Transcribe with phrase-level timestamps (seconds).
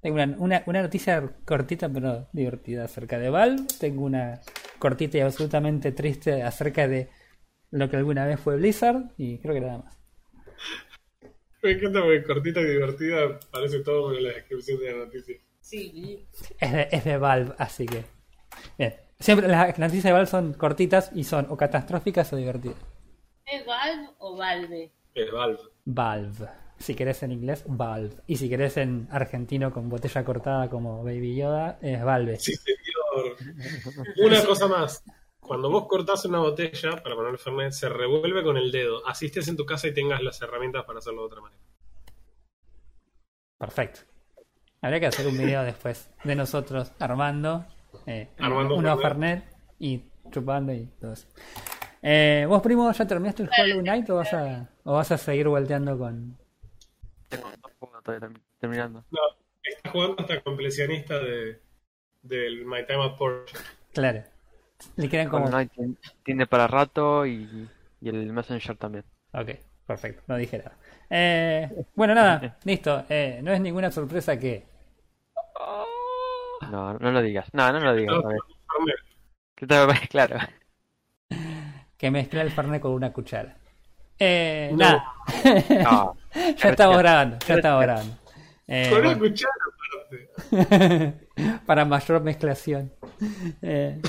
[0.00, 3.66] Tengo una, una, una noticia cortita pero divertida acerca de Valve.
[3.78, 4.40] Tengo una
[4.78, 7.10] cortita y absolutamente triste acerca de
[7.70, 9.12] lo que alguna vez fue Blizzard.
[9.18, 9.98] Y creo que nada más.
[11.62, 15.36] Me encanta porque cortita y divertida parece todo en la descripción de la noticia.
[15.60, 16.26] Sí,
[16.58, 18.04] Es de, es de Valve, así que.
[18.78, 18.94] Bien.
[19.18, 22.78] Siempre las noticias de Valve son cortitas y son o catastróficas o divertidas.
[23.44, 24.92] ¿es Valve o Valve?
[25.14, 25.60] El Valve.
[25.84, 26.48] Valve.
[26.80, 28.16] Si querés en inglés, Valve.
[28.26, 32.38] Y si querés en argentino con botella cortada como Baby Yoda, es Valve.
[32.38, 33.36] Sí, señor.
[34.24, 35.04] Una cosa más.
[35.40, 39.06] Cuando vos cortás una botella para poner Fernet, se revuelve con el dedo.
[39.06, 41.62] Así estés en tu casa y tengas las herramientas para hacerlo de otra manera.
[43.58, 44.00] Perfecto.
[44.80, 47.66] Habría que hacer un video después de nosotros armando,
[48.06, 49.44] eh, Armando unos Fernet.
[49.44, 51.26] Fernet y chupando y todo eso.
[52.00, 55.46] Eh, ¿Vos, primo, ya terminaste el Hollow Knight o vas a, o vas a seguir
[55.48, 56.38] volteando con...?
[57.30, 59.04] Tengo dos juegos todavía termi- terminando.
[59.10, 59.20] No,
[59.62, 61.60] está jugando hasta completionista de,
[62.22, 63.56] del My Time at Porsche.
[63.94, 64.22] Claro.
[64.96, 65.48] Le quedan como...
[66.22, 67.68] Tiene para rato y,
[68.00, 69.04] y el Messenger también.
[69.32, 69.50] Ok,
[69.86, 70.76] perfecto, no dije nada.
[71.08, 73.04] Eh, bueno, nada, listo.
[73.08, 74.66] Eh, no es ninguna sorpresa que...
[76.70, 77.48] No, no lo digas.
[77.52, 78.16] No, no lo digas.
[79.54, 80.38] Que te- Claro.
[81.96, 83.56] que mezcla el Fernet con una cuchara.
[84.20, 84.76] Eh, No.
[84.78, 85.04] Nada.
[85.84, 86.16] No.
[86.56, 88.14] ya estamos grabando, ya estamos grabando.
[88.68, 89.52] Eh, Con una bueno, cuchara
[91.40, 91.60] aparte.
[91.66, 92.92] para mayor mezclación.
[93.62, 94.00] Eh,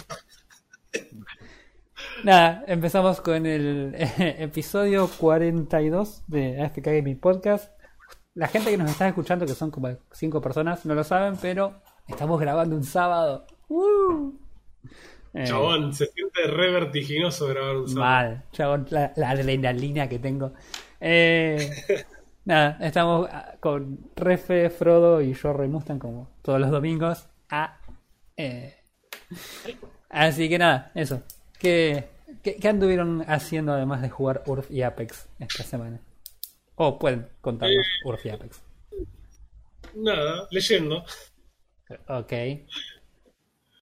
[2.23, 7.72] nada, empezamos con el eh, episodio 42 de AFK Gaming Podcast.
[8.34, 11.81] La gente que nos está escuchando, que son como cinco personas, no lo saben, pero
[12.08, 13.46] estamos grabando un sábado.
[13.68, 14.34] ¡Uh!
[15.34, 18.02] Eh, Chabón, se siente re vertiginoso grabar un sábado.
[18.02, 20.54] Mal, chabón, la, la adrenalina que tengo.
[21.00, 21.70] Eh,
[22.46, 27.30] nada, estamos ah, con Refe, Frodo y yo, Rey Mustang, como todos los domingos.
[28.36, 28.76] Eh,
[30.09, 31.24] así que nada, eso.
[31.58, 32.09] ¿Qué,
[32.44, 36.02] qué, qué anduvieron haciendo además de jugar Urf y Apex esta semana?
[36.75, 38.62] O pueden contarnos Urf y Apex.
[39.96, 41.06] Nada, leyendo.
[42.08, 42.34] Ok.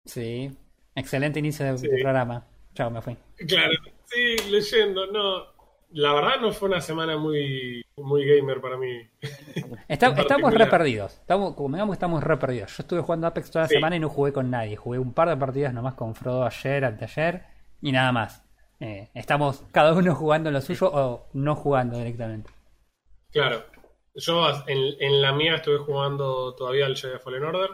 [0.05, 0.57] Sí.
[0.99, 1.89] Excelente inicio de, Sí.
[1.89, 2.47] de programa.
[2.75, 3.17] Chao, me fui.
[3.47, 3.73] Claro,
[4.07, 5.07] sí, leyendo.
[5.07, 5.45] No,
[5.91, 9.09] la verdad no fue una semana muy, muy gamer para mí.
[9.89, 11.15] Está- estamos re perdidos.
[11.15, 12.77] Estamos, como digamos, estamos re perdidos.
[12.77, 13.75] Yo estuve jugando Apex toda la Sí.
[13.75, 14.77] semana y no jugué con nadie.
[14.77, 17.43] Jugué un par de partidas nomás con Frodo ayer, anteayer
[17.81, 18.45] y nada más.
[18.81, 22.51] Eh, estamos cada uno jugando lo suyo o no jugando directamente.
[23.33, 23.65] Claro,
[24.15, 27.71] yo en, en la mía estuve jugando todavía al Jedi Fallen Order.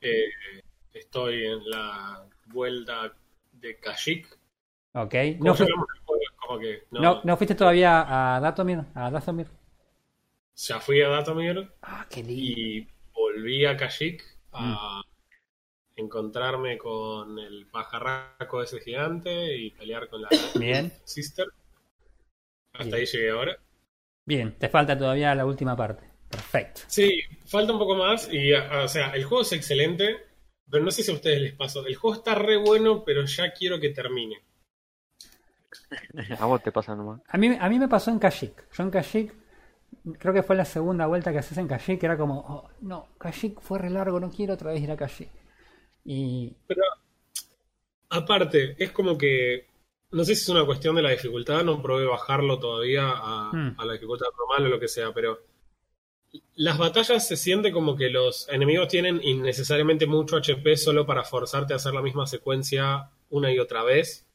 [0.00, 0.24] Eh,
[0.92, 3.12] estoy en la vuelta
[3.52, 4.26] de Kashyyyk.
[4.94, 5.14] Ok.
[5.40, 8.40] No, ya fui- hablamos del juego, es como que no, no, no fuiste todavía a
[8.40, 8.80] Datomir?
[8.94, 9.46] ¿A Datomir?
[10.56, 12.60] ya fui a Datomir Ah, qué lindo.
[12.60, 14.22] y volví a Kashyyyk
[14.52, 15.02] a
[15.96, 20.28] encontrarme con el pajarraco ese gigante y pelear con la
[20.58, 20.92] Bien.
[21.04, 21.46] Sister.
[22.72, 22.94] Hasta Bien.
[22.96, 23.58] ahí llegué ahora.
[24.26, 26.08] Bien, te falta todavía la última parte.
[26.28, 26.82] Perfecto.
[26.86, 30.16] Sí, falta un poco más y, o sea, el juego es excelente,
[30.70, 31.86] pero no sé si a ustedes les pasó.
[31.86, 34.42] El juego está re bueno, pero ya quiero que termine.
[36.38, 37.20] A vos te pasa nomás.
[37.28, 38.70] A mí, a mí me pasó en Kashyyyk.
[38.72, 39.34] Yo en Kashyyyk,
[40.18, 43.08] creo que fue la segunda vuelta que haces en Kashyyyk, que era como, oh, no,
[43.18, 45.30] Kashyyyk fue re largo, no quiero otra vez ir a Kashyyyk.
[46.04, 46.82] Y Pero
[48.10, 49.66] aparte, es como que,
[50.12, 53.74] no sé si es una cuestión de la dificultad, no probé bajarlo todavía a, Hmm.
[53.78, 55.40] a la dificultad normal o lo que sea, pero
[56.54, 61.72] las batallas se siente como que los enemigos tienen innecesariamente mucho HP solo para forzarte
[61.72, 64.26] a hacer la misma secuencia una y otra vez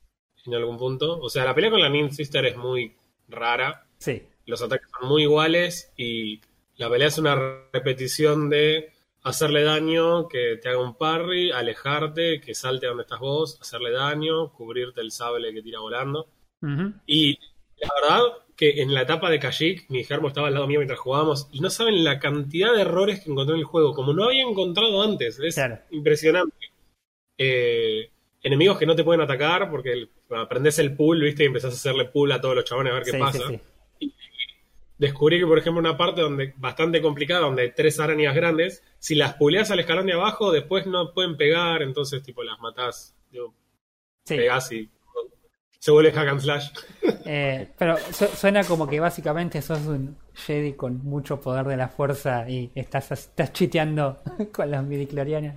[0.46, 1.20] en algún punto.
[1.20, 2.96] O sea, la pelea con la Nin Sister es muy
[3.28, 3.86] rara.
[3.98, 6.40] sí, los ataques son muy iguales y
[6.78, 7.36] la pelea es una
[7.74, 8.92] repetición de
[9.24, 13.92] hacerle daño, que te haga un parry, alejarte, que salte a donde estás vos, hacerle
[13.92, 16.28] daño, cubrirte el sable que tira volando.
[17.06, 17.38] Y
[17.78, 21.00] la verdad que en la etapa de Kashyyyk, mi germo estaba al lado mío mientras
[21.00, 24.24] jugábamos, y no saben la cantidad de errores que encontré en el juego, como no
[24.26, 25.40] había encontrado antes.
[25.40, 25.80] Es Claro.
[25.92, 26.56] impresionante.
[27.38, 28.10] Eh,
[28.42, 31.44] enemigos que no te pueden atacar porque el- aprendes el pool, ¿viste?
[31.44, 33.60] Y empezás a hacerle pool a todos los chabones a ver qué Sí, pasa sí,
[34.00, 34.14] sí.
[34.98, 39.16] descubrí que, por ejemplo, una parte donde bastante complicada, donde hay tres arañas grandes, si
[39.16, 43.54] las puleas al escalón de abajo, después no pueden pegar, entonces, tipo, las matás, digo,
[44.26, 44.90] pegás y
[45.80, 46.68] se vuelve hack and slash.
[47.28, 51.88] Eh, pero su- suena como que básicamente sos un Jedi con mucho poder de la
[51.90, 54.22] fuerza y estás, estás chiteando
[54.54, 55.56] con las midichlorianas.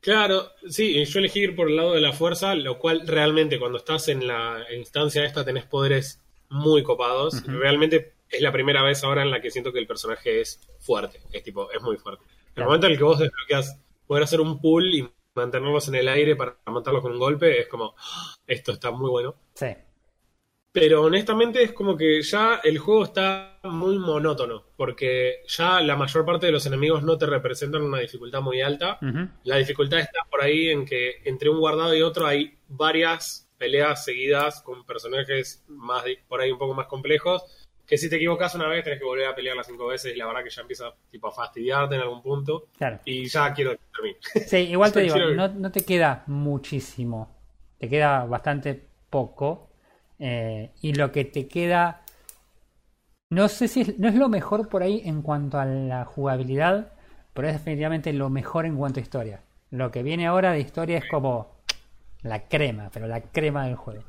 [0.00, 3.78] Claro, sí, yo elegí ir por el lado de la fuerza, lo cual realmente cuando
[3.78, 7.42] estás en la instancia esta tenés poderes muy copados.
[7.46, 11.20] Realmente es la primera vez ahora en la que siento que el personaje es fuerte,
[11.32, 12.22] es tipo, es muy fuerte.
[12.54, 12.68] Claro.
[12.70, 16.36] momento en el que vos desbloqueas poder hacer un pull y mantenerlos en el aire
[16.36, 19.34] para matarlos con un golpe, es como, "Ah, esto está muy bueno.
[19.54, 19.68] Sí.
[20.70, 26.24] Pero honestamente es como que ya el juego está muy monótono, porque ya la mayor
[26.24, 28.98] parte de los enemigos no te representan una dificultad muy alta.
[29.44, 34.04] La dificultad está por ahí en que entre un guardado y otro hay varias peleas
[34.04, 37.42] seguidas con personajes más por ahí un poco más complejos,
[37.88, 40.18] que si te equivocas una vez tenés que volver a pelear las cinco veces y
[40.18, 43.00] la verdad que ya empieza tipo a fastidiarte en algún punto Claro.
[43.04, 44.18] y ya quiero que termine.
[44.46, 47.34] Sí, igual te digo, no, no te queda muchísimo.
[47.78, 48.80] Te queda bastante
[49.10, 49.70] poco.
[50.20, 52.02] eh, y lo que te queda.
[53.30, 56.92] No sé si es, no es lo mejor por ahí en cuanto a la jugabilidad,
[57.34, 59.42] pero es definitivamente lo mejor en cuanto a historia.
[59.70, 61.58] Lo que viene ahora de historia es como
[62.22, 64.02] la crema, pero la crema del juego.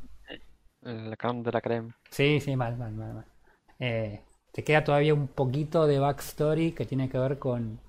[0.82, 1.94] La creme de la creme.
[2.10, 3.26] Sí, sí, mal, mal, mal, mal.
[3.80, 4.22] Eh,
[4.52, 7.80] te queda todavía un poquito de backstory que tiene que ver con,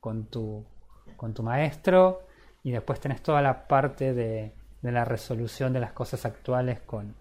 [0.00, 0.64] con tu,
[1.16, 2.22] con tu maestro
[2.62, 7.14] y después tenés toda la parte de, de la resolución de las cosas actuales con,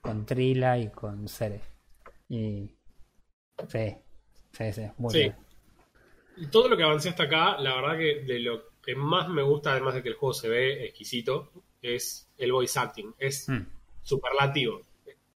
[0.00, 1.62] con Trila y con Cere.
[2.28, 2.76] Y
[3.68, 3.96] sí,
[4.52, 5.20] sí, sí, muy Sí.
[5.20, 5.36] bien.
[6.36, 9.42] Y todo lo que avancé hasta acá, la verdad que de lo que más me
[9.42, 11.50] gusta, además de que el juego se ve exquisito,
[11.80, 13.14] es el voice acting.
[13.18, 13.66] Es Mm,
[14.02, 14.80] superlativo.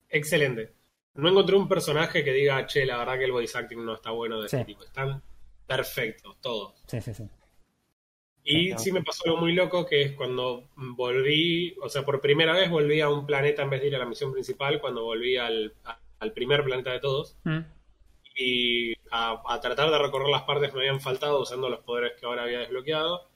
[0.08, 0.72] Excelente.
[1.16, 4.10] No encontré un personaje que diga, che, la verdad que el voice acting no está
[4.10, 4.56] bueno de Sí.
[4.56, 4.84] este tipo.
[4.84, 5.22] Están
[5.66, 6.74] perfectos, todos.
[6.86, 7.24] sí, sí, sí.
[8.48, 12.52] Y sí me pasó algo muy loco, que es cuando volví, o sea, por primera
[12.52, 15.36] vez volví a un planeta en vez de ir a la misión principal, cuando volví
[15.36, 17.58] al, a- al primer planeta de todos, Mm,
[18.36, 22.12] y a, a tratar de recorrer las partes que me habían faltado usando los poderes
[22.20, 23.28] que ahora había desbloqueado,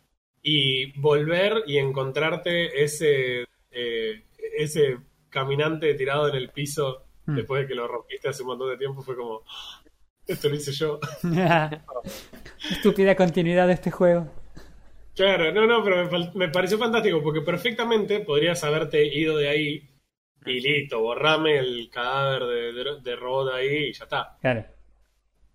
[0.43, 4.25] y volver y encontrarte ese, eh,
[4.57, 4.99] ese
[5.29, 7.37] caminante tirado en el piso Mm.
[7.37, 9.83] después de que lo rompiste hace un montón de tiempo, fue como, "Ah,
[10.27, 10.99] esto lo hice yo.
[12.71, 14.29] Estúpida continuidad de este juego.
[15.15, 19.89] Claro, no, no, pero me, pareció fantástico porque perfectamente podrías haberte ido de ahí
[20.47, 24.37] y listo, borrame el cadáver de, de- de robot ahí y ya está.
[24.41, 24.65] Claro.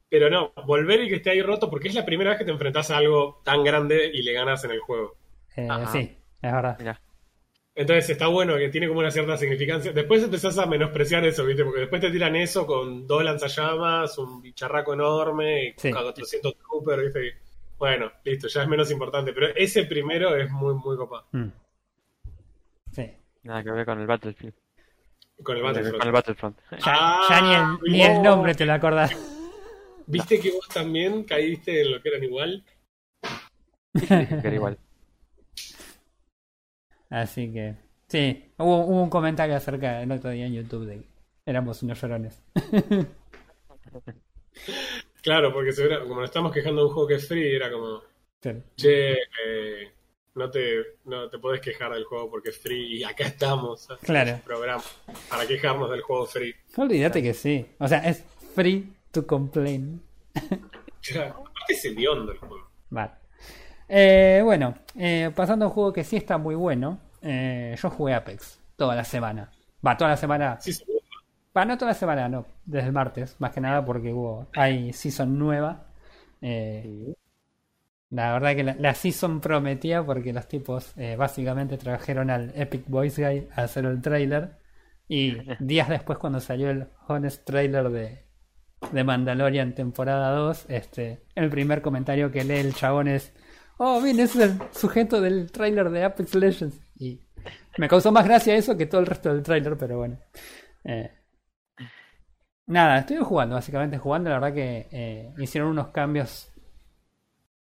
[0.10, 2.52] Pero no, volver y que esté ahí roto porque es la primera vez que te
[2.52, 5.16] enfrentas a algo tan grande y le ganas en el juego.
[5.56, 6.76] Eh, sí, es verdad.
[6.78, 7.02] Mira,
[7.78, 9.92] Entonces está bueno que tiene como una cierta significancia.
[9.92, 11.66] Después empezás a menospreciar eso, ¿viste?
[11.66, 15.92] Porque después te tiran eso con dos lanzallamas, un bicharraco enorme y Sí.
[15.92, 17.28] 400 trooper, ¿viste?
[17.28, 17.32] Y,
[17.78, 19.34] Bueno, listo, ya es menos importante.
[19.34, 21.26] Pero ese primero es muy, muy copado.
[21.34, 21.48] Mm.
[22.94, 23.12] Sí.
[23.44, 24.54] nada que ver con el Battlefield.
[25.44, 25.98] Con el Battlefront.
[25.98, 26.58] Con el Battlefront.
[26.72, 27.54] Ya, Ah, ya ni,
[27.90, 28.24] el, ni el no.
[28.24, 29.12] nombre te lo acordás.
[30.08, 32.64] ¿Viste que vos también caíste en lo que eran igual?
[33.94, 34.78] Que era igual.
[37.10, 37.76] Así que,
[38.08, 41.06] sí, hubo, hubo un comentario acerca el otro día en YouTube de que
[41.46, 42.42] éramos unos llorones.
[45.22, 48.02] Claro, porque segura- como nos estamos quejando de un juego que es free, era como,
[48.42, 48.52] Sí.
[48.76, 49.92] che, eh,
[50.36, 53.88] no, te, no te podés quejar del juego porque es free y acá estamos.
[54.04, 54.34] Claro.
[54.36, 54.84] un programa
[55.30, 56.54] para quejarnos del juego free.
[56.78, 57.66] Olvídate que sí.
[57.80, 58.24] O sea, es
[58.54, 60.02] free to complain.
[60.36, 62.70] Aparte es hediondo el juego.
[62.92, 63.12] Vale.
[63.88, 67.00] Eh, bueno, eh, pasando a un juego que sí está muy bueno.
[67.22, 69.52] eh, yo jugué Apex toda la semana.
[69.86, 70.58] Va, toda la semana.
[70.60, 70.72] Sí.
[71.58, 72.46] Va, no toda la semana, no.
[72.66, 75.88] Desde el martes, más que nada porque hubo hay season nueva.
[76.42, 77.14] Eh,
[78.10, 82.86] La verdad que la, la season prometía porque los tipos eh, básicamente trajeron al Epic
[82.88, 84.60] Voice Guy a hacer el trailer.
[85.08, 88.26] Y días después, cuando salió el honest trailer de,
[88.92, 93.34] de Mandalorian temporada 2, este, el primer comentario que lee el chabón es:
[93.78, 96.80] Oh, bien, ese es el sujeto del trailer de Apex Legends.
[96.98, 97.20] Y
[97.78, 100.18] me causó más gracia eso que todo el resto del trailer, pero bueno.
[100.84, 101.12] Eh,
[102.68, 104.30] Nada, estoy jugando, básicamente jugando.
[104.30, 106.52] La verdad que eh, hicieron unos cambios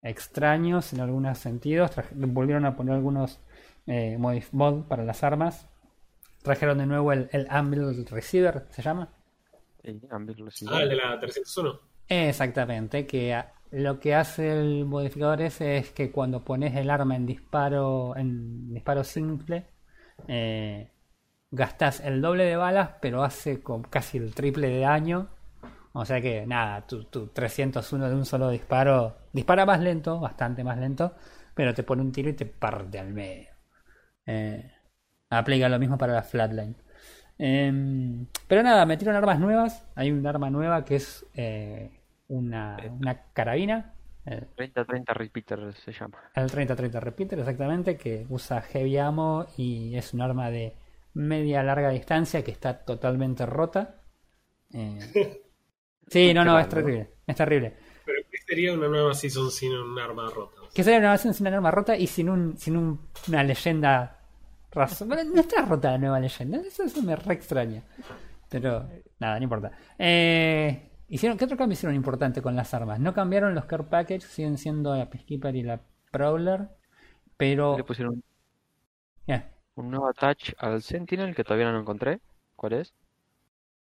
[0.02, 1.90] extraños en algunos sentidos.
[1.90, 3.40] Traje- volvieron a poner algunos
[3.86, 5.68] eh, modif- mod para las armas.
[6.42, 9.12] Trajeron de nuevo el, el Anvil Receiver, ¿se llama?
[9.84, 10.74] Sí, Ambil Receiver.
[10.74, 11.80] Ah, el de la 301.
[12.08, 17.14] Exactamente, que a- lo que hace el modificador ese es que cuando pones el arma
[17.14, 19.66] en disparo, en disparo simple,
[20.28, 20.92] eh,
[21.50, 25.28] gastas el doble de balas, pero hace casi el triple de daño.
[25.92, 30.64] O sea que nada, tu, tu 301 de un solo disparo dispara más lento, bastante
[30.64, 31.14] más lento,
[31.54, 33.48] pero te pone un tiro y te parte al medio.
[34.26, 34.72] Eh,
[35.30, 36.76] aplica lo mismo para la flatline.
[37.38, 39.86] Em, pero nada, metieron armas nuevas.
[39.94, 41.95] Hay un arma nueva que es eh,
[42.28, 43.94] una, una carabina.
[44.26, 46.18] eh, 30-30 Repeater se llama.
[46.34, 50.74] el 30-30 Repeater, exactamente, que usa heavy ammo y es un arma de
[51.14, 54.02] media larga distancia que está totalmente rota.
[54.74, 54.98] Eh,
[56.08, 57.10] sí, no, Qué no, es terrible.
[57.26, 57.74] Es terrible.
[58.04, 60.60] Pero es sería una nueva season sin un arma rota?
[60.74, 64.18] Que sería una versión sin una arma rota y sin un sin un- una leyenda
[64.72, 65.08] razón.
[65.08, 67.82] Bueno, no está rota la nueva leyenda, eso, eso me re extraña.
[68.48, 69.72] Pero nada, no importa.
[69.98, 73.00] Eh, hicieron, ¿Qué otro cambio hicieron importante con las armas?
[73.00, 76.68] No cambiaron los care package, siguen siendo la Peacekeeper y la Prowler,
[77.36, 77.76] pero...
[77.76, 78.22] Le pusieron
[79.26, 79.50] Ya.
[79.76, 82.20] un nuevo attach al Sentinel que todavía no encontré.
[82.56, 82.94] ¿Cuál es?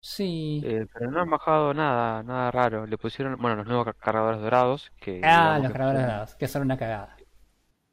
[0.01, 0.61] Sí.
[0.65, 2.87] Eh, pero no han bajado nada, nada raro.
[2.87, 6.49] Le pusieron, bueno, los nuevos car- cargadores dorados que ah, los que cargadores dorados, que
[6.49, 7.17] son una cagada.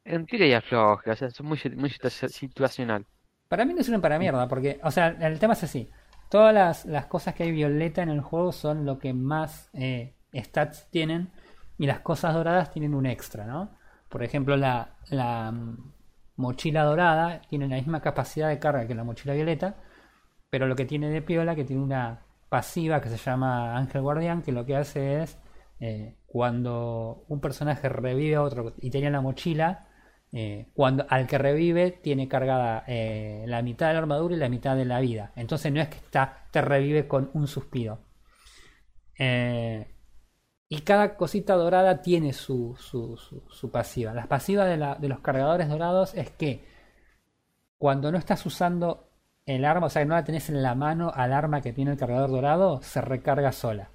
[0.04, 3.06] En tira y afloje, o sea, son muy, muy situa- situacional.
[3.48, 5.90] Para mí no sirven para mierda, porque, o sea, el tema es así.
[6.28, 10.14] Todas las, las cosas que hay violeta en el juego son lo que más eh,
[10.34, 11.30] stats tienen
[11.78, 13.70] y las cosas doradas tienen un extra, ¿no?
[14.08, 15.92] Por ejemplo, la, la mm,
[16.36, 19.76] mochila dorada tiene la misma capacidad de carga que la mochila violeta,
[20.50, 24.42] pero lo que tiene de piola que tiene una pasiva que se llama Ángel Guardián,
[24.42, 25.38] que lo que hace es
[25.80, 29.87] eh, cuando un personaje revive a otro y tenía la mochila,
[30.30, 34.50] eh, cuando al que revive tiene cargada eh, la mitad de la armadura y la
[34.50, 35.32] mitad de la vida.
[35.36, 38.00] Entonces no es que está, te revive con un suspiro.
[39.18, 39.86] Eh,
[40.68, 44.12] y cada cosita dorada tiene su, su, pasiva.
[44.12, 46.62] La pasiva de, los cargadores dorados es que
[47.78, 49.08] cuando no estás usando
[49.46, 51.92] el arma, o sea, que no la tenés en la mano al arma que tiene
[51.92, 53.90] el cargador dorado, se recarga sola.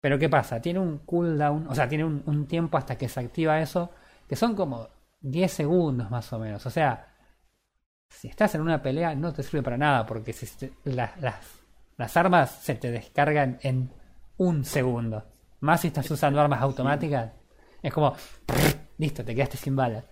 [0.00, 0.62] Pero ¿qué pasa?
[0.62, 3.90] Tiene un cooldown, o sea, tiene un tiempo hasta que se activa eso,
[4.30, 4.86] que son como
[5.20, 6.64] 10 segundos más o menos.
[6.64, 7.16] O sea,
[8.08, 11.36] si estás en una pelea no te sirve para nada, porque si te- la- las,
[11.96, 13.90] las armas se te descargan en
[14.36, 15.24] un segundo.
[15.60, 17.32] Más si estás usando armas automáticas,
[17.82, 18.14] es como,
[18.98, 20.04] listo, te quedaste sin balas.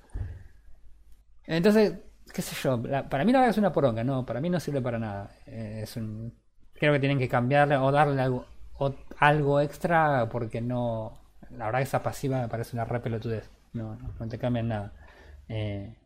[1.46, 1.94] Entonces,
[2.34, 4.60] qué sé yo, la- para mí la verdad es una poronga, no, para mí no
[4.60, 5.30] sirve para nada.
[5.46, 6.34] Eh, es un,
[6.74, 8.46] creo que tienen que cambiarle o darle algo,
[8.78, 11.18] o- algo extra porque no,
[11.50, 13.48] la verdad que esa pasiva me parece una re pelotudez.
[13.78, 14.92] No, no, no te cambian nada.
[15.48, 15.96] Eh,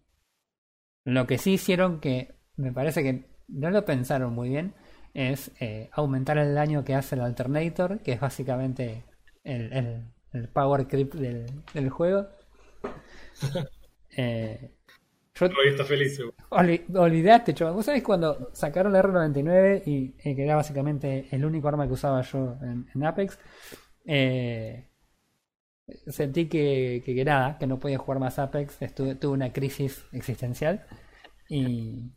[1.04, 4.74] lo que sí hicieron que me parece que no lo pensaron muy bien
[5.14, 9.04] es eh, aumentar el daño que hace el Alternator, que es básicamente
[9.44, 12.26] el, el- el power creep del, del juego.
[14.16, 14.70] Eh,
[15.34, 16.20] yo Hoy está feliz.
[16.50, 17.74] olvidaste, chaval.
[17.74, 21.94] ¿Vos sabés cuando sacaron la R99 y eh, que era básicamente el único arma que
[21.94, 23.38] usaba yo en, en Apex?
[24.06, 24.88] eh,
[26.06, 28.80] sentí que, que, que nada, que no podía jugar más Apex.
[28.82, 30.86] Estuve, tuve una crisis existencial
[31.48, 32.12] y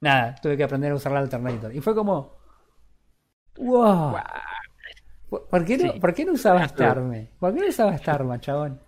[0.00, 1.74] nada, tuve que aprender a usar la Alternator.
[1.74, 2.36] Y fue como,
[3.58, 4.14] wow.
[5.30, 6.00] ¿Por qué no, Sí.
[6.00, 7.16] ¿por qué no usaba esta arma?
[7.38, 8.80] ¿Por qué no usaba esta arma, chabón?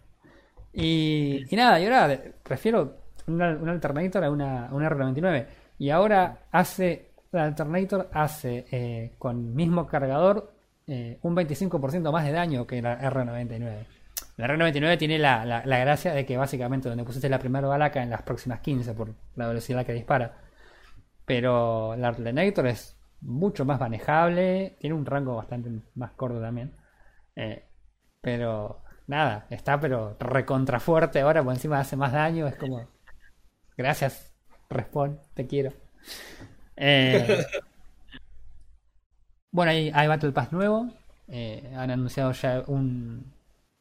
[0.73, 5.47] Y, y nada, y ahora prefiero una, una Alternator a una, a una R99.
[5.79, 10.53] Y ahora hace, la Alternator hace eh, con mismo cargador
[10.87, 13.87] eh, un 25% más de daño que la R99.
[14.37, 18.11] La R99 tiene la, la- gracia de que básicamente donde pusiste la primera bala en
[18.11, 20.37] las próximas 15 por la velocidad que dispara.
[21.27, 26.73] Pero la Alternator es mucho más manejable, tiene un rango bastante más corto también.
[27.37, 27.65] Eh,
[28.21, 32.89] pero nada, está pero recontra fuerte ahora, por encima hace más daño, es como...
[33.77, 34.35] Gracias,
[34.71, 35.73] Respawn, te quiero.
[36.77, 37.45] Eh,
[39.51, 40.91] bueno, hay, hay Battle Pass nuevo,
[41.29, 43.34] eh, han anunciado ya un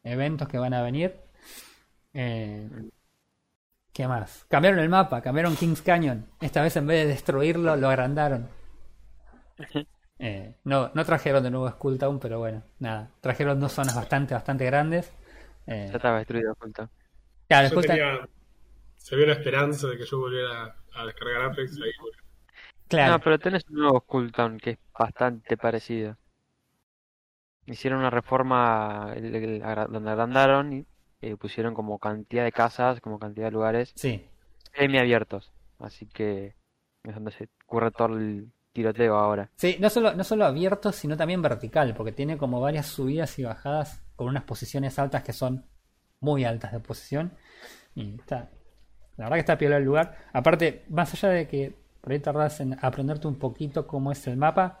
[0.04, 1.16] eventos que van a venir.
[2.12, 2.68] Eh,
[3.92, 4.44] ¿Qué más?
[4.48, 6.26] Cambiaron el mapa, cambiaron Kings Canyon.
[6.40, 8.48] Esta vez en vez de destruirlo, lo agrandaron.
[10.18, 13.10] Eh, no, no trajeron de nuevo Skull Town, pero bueno, nada.
[13.20, 15.12] Trajeron dos zonas bastante, bastante grandes.
[15.66, 16.54] Eh, Ya estaba destruido
[17.48, 18.28] claro, Skull Town- tenía,
[18.96, 21.80] se vio una esperanza de que yo volviera a descargar Apex.
[21.80, 21.90] Ahí,
[22.88, 23.12] claro.
[23.12, 26.16] No, pero tenés un nuevo Skulltown que es bastante parecido.
[27.66, 30.86] Hicieron una reforma el- donde agrandaron y
[31.22, 34.24] eh, pusieron como cantidad de casas, como cantidad de lugares Sí,
[34.76, 35.52] semiabiertos.
[35.78, 36.54] Así que
[37.02, 39.50] es donde se ocurre todo el tiroteo ahora.
[39.56, 43.44] Sí, no solo, no solo abierto, sino también vertical, porque tiene como varias subidas y
[43.44, 45.64] bajadas con unas posiciones altas que son
[46.20, 47.32] muy altas de posición.
[47.94, 48.50] Y está,
[49.16, 50.16] la verdad que está piola el lugar.
[50.32, 54.36] Aparte, más allá de que por ahí tardás en aprenderte un poquito cómo es el
[54.36, 54.80] mapa,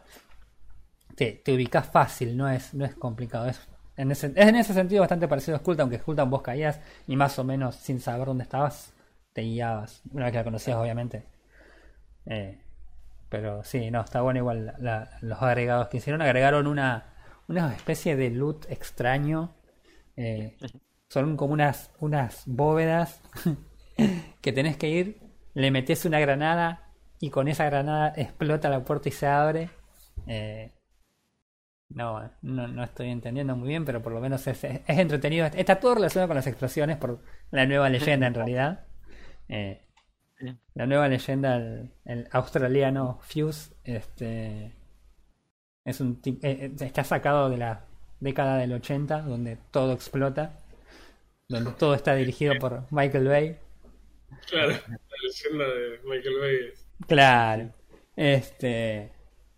[1.16, 3.46] te, te ubicás fácil, no es, no es complicado.
[3.48, 3.60] Es
[3.96, 7.16] en, ese, es en ese sentido bastante parecido a Skulltown, que Skulltown vos caías y
[7.16, 8.92] más o menos sin saber dónde estabas,
[9.32, 10.02] te guiabas.
[10.12, 11.24] Una vez que la conocías, obviamente.
[12.26, 12.58] Eh,
[13.28, 16.22] pero sí, no, está bueno igual la- los agregados que hicieron.
[16.22, 17.14] Agregaron una,
[17.48, 19.54] una especie de loot extraño.
[20.16, 20.56] Eh,
[21.08, 23.20] son como unas, unas bóvedas
[24.42, 25.20] que tenés que ir,
[25.54, 26.90] le metes una granada
[27.20, 29.70] y con esa granada explota la puerta y se abre.
[30.26, 30.72] Eh,
[31.94, 35.46] No, no, no estoy entendiendo muy bien, pero por lo menos es, es, es entretenido.
[35.46, 37.20] Está todo relacionado con las explosiones por
[37.50, 38.84] la nueva leyenda en realidad.
[39.48, 39.80] Eh,
[40.74, 44.72] la nueva leyenda, el, el australiano Fuse, este
[45.84, 47.84] es un eh, eh, está sacado de la
[48.20, 50.58] década del 80, donde todo explota,
[51.48, 53.56] donde todo está dirigido por Michael Bay.
[54.50, 56.56] Claro, la leyenda de Michael Bay.
[56.72, 57.70] es- Claro.
[58.16, 59.10] Este.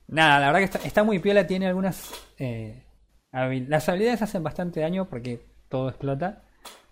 [0.08, 2.12] Nada, la verdad que está, está muy piola, tiene algunas.
[2.38, 2.84] eh,
[3.32, 6.42] habil- las habilidades hacen bastante daño porque todo explota.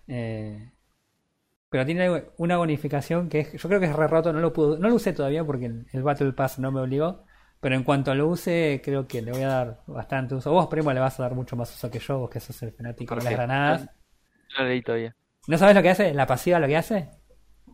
[0.07, 0.71] eh,
[1.69, 4.79] pero tiene una bonificación que es, yo creo que es re roto, no lo pude,
[4.79, 7.25] no lo usé todavía porque el, el Battle Pass no me obligó.
[7.61, 10.51] Pero en cuanto lo use, creo que le voy a dar bastante uso.
[10.51, 12.71] Vos, primo, le vas a dar mucho más uso que yo, vos que sos el
[12.73, 13.89] fanático de las granadas.
[14.57, 15.15] Leí todavía.
[15.47, 16.13] ¿No sabes lo que hace?
[16.13, 17.09] ¿La pasiva lo que hace?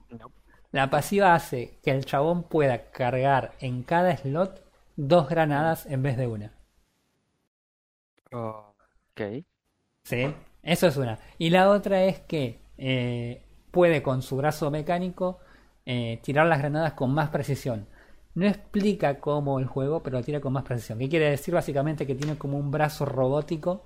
[0.10, 0.32] No.
[0.72, 4.61] La pasiva hace que el chabón pueda cargar en cada slot
[5.08, 6.54] dos granadas en vez de una.
[8.32, 9.22] Ok.
[10.04, 10.34] ¿Sí?
[10.64, 11.20] Eso es una.
[11.38, 15.40] Y la otra es que eh, puede con su brazo mecánico
[15.86, 17.88] eh, tirar las granadas con más precisión.
[18.36, 21.00] No explica cómo el juego, pero lo tira con más precisión.
[21.00, 21.54] ¿Qué quiere decir?
[21.54, 23.86] Básicamente que tiene como un brazo robótico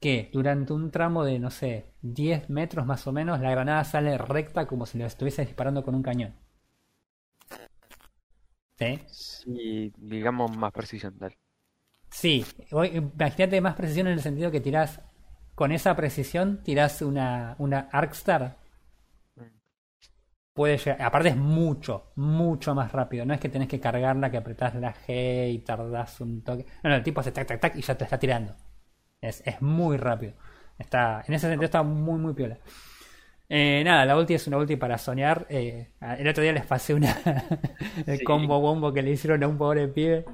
[0.00, 4.18] que durante un tramo de, no sé, 10 metros más o menos, la granada sale
[4.18, 6.34] recta como si lo estuviese disparando con un cañón.
[8.78, 9.00] ¿Sí?
[9.06, 11.38] Sí, digamos más precisión, dale.
[12.10, 12.44] Sí,
[12.92, 15.00] imagínate más precisión en el sentido que tirás,
[15.54, 18.56] con esa precisión, tirás una, una Arcstar.
[20.54, 23.26] Puede llegar, aparte es mucho, mucho más rápido.
[23.26, 26.64] No es que tenés que cargarla, que apretás la G y tardás un toque.
[26.82, 28.56] No, no, el tipo hace tac, tac, tac y ya te está tirando.
[29.20, 30.34] Es, es muy rápido.
[30.78, 32.58] Está, en ese sentido está muy, muy piola.
[33.48, 35.46] Eh, nada, la ulti es una ulti para soñar.
[35.48, 35.88] Eh,
[36.18, 37.16] el otro día les pasé una
[38.06, 38.24] el Sí.
[38.24, 40.24] combo bombo que le hicieron a un pobre pibe.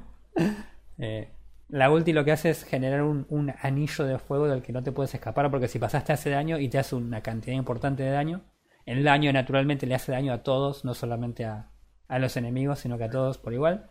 [0.98, 1.28] Eh,
[1.68, 4.82] la ulti lo que hace es generar un, un anillo de fuego del que no
[4.82, 8.10] te puedes escapar porque si pasaste hace daño y te hace una cantidad importante de
[8.10, 8.42] daño,
[8.86, 11.70] el daño naturalmente le hace daño a todos, no solamente a,
[12.08, 13.86] a los enemigos, sino que a todos por igual.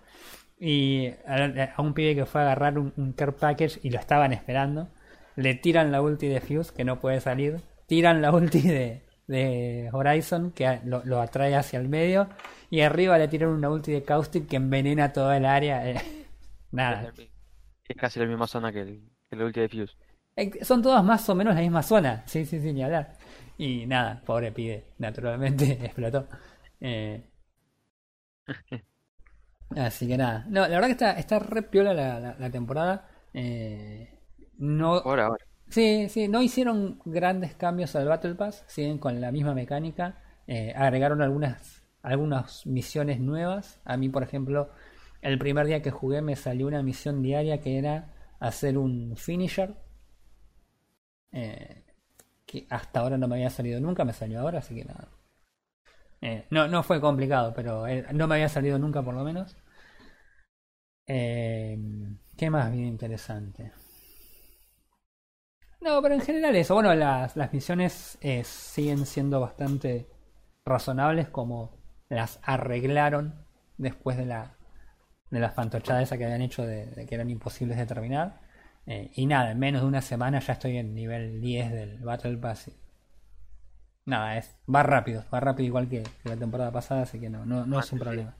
[0.60, 4.00] Y a, a un pibe que fue a agarrar un, un care package y lo
[4.00, 4.90] estaban esperando,
[5.36, 9.90] le tiran la ulti de Fuse que no puede salir, tiran la ulti de, de
[9.94, 12.30] Horizon que lo, lo atrae hacia el medio
[12.70, 15.90] y arriba le tiran una ulti de Caustic que envenena toda el área.
[15.90, 16.02] eh,
[16.72, 17.14] nada,
[17.88, 19.96] Es casi la misma zona que el, que el ulti de Fuse.
[20.36, 22.24] Eh, Son todas más o menos la misma zona.
[22.28, 23.18] Sí, sí, sí, ni hablar.
[23.58, 26.28] Y nada, pobre pibe, naturalmente explotó.
[26.80, 27.24] Eh,
[29.76, 30.46] Así que nada.
[30.50, 33.08] No, la verdad que está, está re piola la, la- la temporada.
[33.34, 34.20] Eh,
[34.58, 35.46] no, Ahora, ahora.
[35.72, 40.74] Sí, sí, no hicieron grandes cambios al Battle Pass, siguen con la misma mecánica, eh,
[40.76, 43.80] agregaron algunas, algunas misiones nuevas.
[43.86, 44.70] A mí, por ejemplo,
[45.22, 49.76] el primer día que jugué me salió una misión diaria que era hacer un finisher,
[51.32, 51.84] eh,
[52.46, 55.10] que hasta ahora no me había salido nunca, me salió ahora, así que nada.
[56.22, 59.56] Eh, no, no fue complicado, pero eh, no me había salido nunca por lo menos.
[61.08, 61.78] Eh,
[62.38, 63.72] ¿qué más bien interesante?
[65.82, 66.74] No, pero en general eso.
[66.76, 70.08] Bueno, las, las misiones eh, siguen siendo bastante
[70.66, 71.72] razonables como
[72.10, 73.46] las arreglaron
[73.78, 74.56] después de la
[75.32, 78.42] de la fantochada esa que habían hecho de, de que eran imposibles de terminar.
[78.88, 82.38] Eh, y nada, en menos de una semana ya estoy en nivel 10 del Battle
[82.38, 82.70] Pass.
[82.70, 82.76] y-
[84.06, 87.46] Nada, es, va rápido, va rápido igual que, que la temporada pasada, así que no,
[87.46, 88.36] no, no es un problema.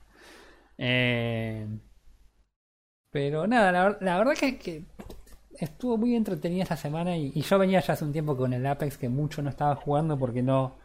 [0.78, 1.66] Eh,
[3.10, 4.84] pero nada, la verdad que, que
[5.58, 8.66] estuvo muy entretenida esta semana y, y yo venía ya hace un tiempo con el
[8.66, 10.78] Apex que mucho no estaba jugando porque no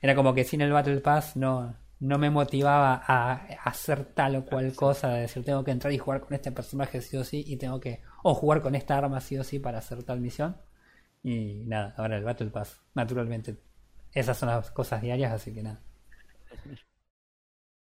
[0.00, 4.44] era como que sin el Battle Pass no no me motivaba a hacer tal o
[4.44, 7.44] cual cosa de decir tengo que entrar y jugar con este personaje sí o sí
[7.46, 10.56] y tengo que o jugar con esta arma sí o sí para hacer tal misión.
[11.22, 13.56] Y nada ahora el Battle Pass naturalmente
[14.10, 15.80] esas son las cosas diarias así que nada.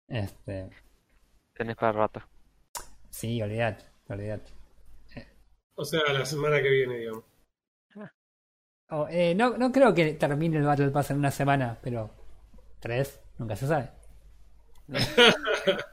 [0.06, 0.68] Este.
[1.54, 2.20] Tenés para rato.
[3.08, 4.59] sí olvidate olvidate
[5.80, 7.24] O sea, la semana que viene, digamos.
[8.90, 12.10] Oh, eh, no, no creo que termine el Battle Pass en una semana, pero
[12.80, 13.90] tres, nunca se sabe.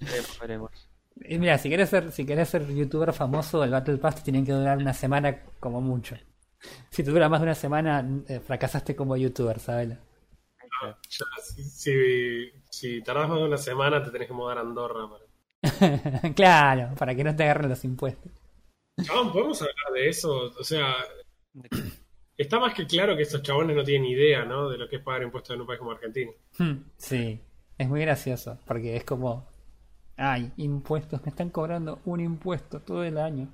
[0.00, 0.70] Veremos, veremos.
[1.16, 4.44] Y mira, si querés ser, si querés ser youtuber famoso, el Battle Pass te tiene
[4.44, 6.16] que durar una semana como mucho.
[6.90, 9.90] Si te dura más de una semana, eh, fracasaste como youtuber, ¿sabes?
[9.90, 15.08] Ya, si, si, si tardás más de una semana, te tenés que mudar a Andorra.
[15.08, 15.25] para-
[16.36, 18.32] claro, para que no te agarren los impuestos.
[19.02, 20.52] Chabón, ¿podemos hablar de eso?
[20.58, 20.94] O sea,
[22.38, 24.70] está más que claro que estos chabones no tienen idea, ¿no?
[24.70, 26.32] De lo que es pagar impuestos en un país como Argentina.
[26.58, 27.40] Hmm, Sí,
[27.78, 29.46] es muy gracioso, porque es como,
[30.16, 33.48] ay, impuestos, me están cobrando un impuesto todo el año.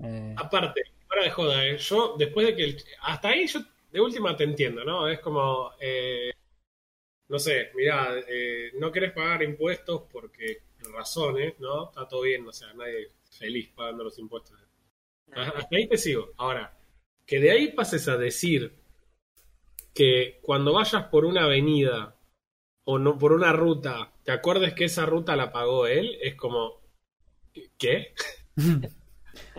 [0.00, 1.78] Eh, Aparte, fuera de joda, ¿eh?
[1.78, 5.08] yo después de que el- hasta ahí yo de última te entiendo, ¿no?
[5.08, 6.30] Es como, eh,
[7.28, 11.88] no sé, mirá, eh, no querés pagar impuestos porque razones, ¿no?
[11.88, 14.58] Está todo bien, o sea, nadie feliz pagando los impuestos.
[15.34, 16.30] A- Hasta ahí te sigo.
[16.36, 16.76] Ahora,
[17.26, 18.72] que de ahí pases a decir
[19.94, 22.16] que cuando vayas por una avenida
[22.84, 26.80] o no por una ruta, te acuerdes que esa ruta la pagó él, es como,
[27.78, 28.14] ¿qué?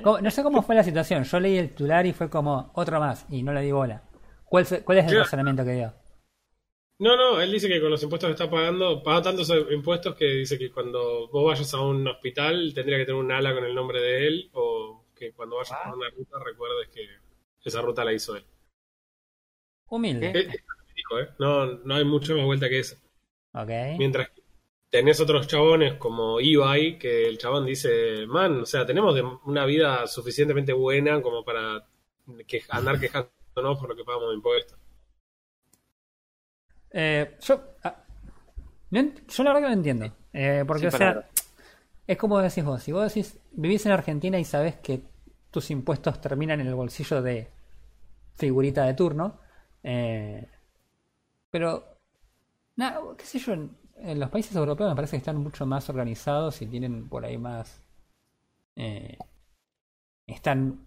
[0.04, 1.24] ¿cómo- no sé cómo fue la situación.
[1.24, 4.04] Yo leí el titular y fue como otro más y no le di bola.
[4.46, 5.24] ¿Cuál, cuál es el Claro.
[5.24, 5.94] razonamiento que dio?
[7.00, 10.26] No, no, él dice que con los impuestos que está pagando, paga tantos impuestos que
[10.26, 13.76] dice que cuando vos vayas a un hospital tendría que tener un ala con el
[13.76, 17.08] nombre de él o que cuando vayas por una ruta recuerdes que
[17.64, 18.44] esa ruta la hizo él.
[19.90, 20.32] Humilde.
[20.34, 20.58] Eh, eh,
[20.96, 21.30] dijo, ¿eh?
[21.38, 22.96] No, no hay mucho más vuelta que eso.
[23.54, 23.70] Ok.
[24.00, 24.42] Mientras que
[24.90, 29.66] tenés otros chabones como Ibai, que el chabón dice, man, o sea, tenemos de- una
[29.66, 31.86] vida suficientemente buena como para
[32.48, 34.80] que, andar quejándonos por lo que pagamos de impuestos.
[36.92, 37.96] Eh, yo, ah,
[38.92, 40.14] no yo la verdad que no entiendo.
[40.34, 41.32] Eh, porque, Sin o sea, palabras.
[42.08, 42.84] es como decís vos.
[42.84, 45.04] Si vos decís, vivís en Argentina y sabés que
[45.52, 47.50] tus impuestos terminan en el bolsillo de
[48.36, 49.40] figurita de turno.
[49.84, 50.48] eh,
[51.52, 51.84] pero,
[52.76, 55.90] nada, qué sé yo, en, en los países europeos me parece que están mucho más
[55.90, 57.82] organizados y tienen por ahí más.
[58.78, 59.18] eh,
[60.28, 60.80] están.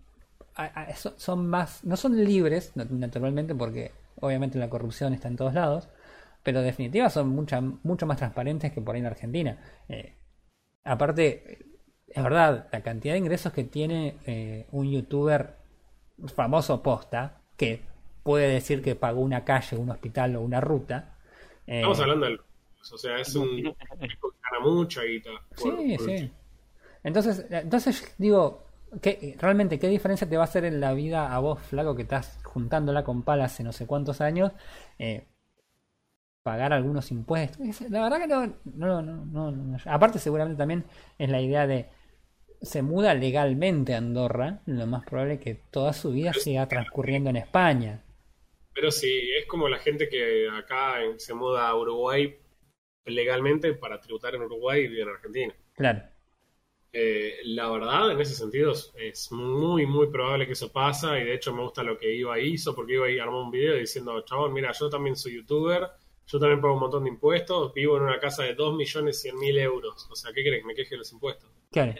[0.56, 1.84] a- a- son- más.
[1.84, 5.88] No son libres, nat- naturalmente, porque obviamente la corrupción está en todos lados.
[6.42, 9.58] Pero en definitiva son mucha, mucho más transparentes que por ahí en Argentina.
[9.88, 10.14] Eh,
[10.84, 11.58] aparte,
[12.08, 15.56] es verdad, la cantidad de ingresos que tiene eh, un youtuber
[16.34, 17.82] famoso posta, que
[18.22, 21.16] puede decir que pagó una calle, un hospital o una ruta.
[21.66, 22.40] eh, Estamos hablando del...
[22.92, 25.28] O sea, es un gana mucha guita.
[25.54, 26.32] por- Sí, por- sí.
[27.04, 28.64] Entonces, entonces digo,
[29.02, 32.02] ¿qué, realmente qué diferencia te va a hacer en la vida a vos, flaco, que
[32.02, 34.52] estás juntándola con palas hace no sé cuántos años?
[34.98, 35.26] eh,
[36.42, 37.60] pagar algunos impuestos.
[37.66, 39.76] Es- La verdad que no, no, no, no, no.
[39.86, 40.84] Aparte seguramente también
[41.18, 41.88] es la idea de
[42.62, 47.30] se muda legalmente a Andorra, lo más probable es que toda su vida siga transcurriendo
[47.30, 48.02] en España.
[48.74, 52.36] Pero sí, es como la gente que acá se muda a Uruguay
[53.06, 55.54] legalmente para tributar en Uruguay y vive en Argentina.
[55.74, 56.09] Claro.
[56.92, 61.34] Eh, la verdad, en ese sentido, es- muy, muy probable que eso pasa y de
[61.34, 64.72] hecho me gusta lo que Iba hizo porque Iba armó un video diciendo, chabón, mira,
[64.72, 65.88] yo también soy youtuber,
[66.26, 70.08] yo también pago un montón de impuestos, vivo en una casa de 2.100.000 euros.
[70.10, 70.64] O sea, ¿qué crees?
[70.64, 71.50] ¿Me queje de los impuestos?
[71.70, 71.94] Claro.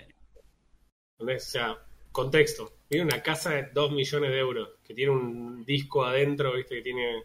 [1.19, 1.47] ¿Entendés?
[1.47, 1.79] O sea,
[2.11, 2.73] contexto.
[2.89, 6.77] Vive una casa de 2 millones de euros, que tiene un disco adentro, ¿viste?
[6.77, 7.25] Que tiene...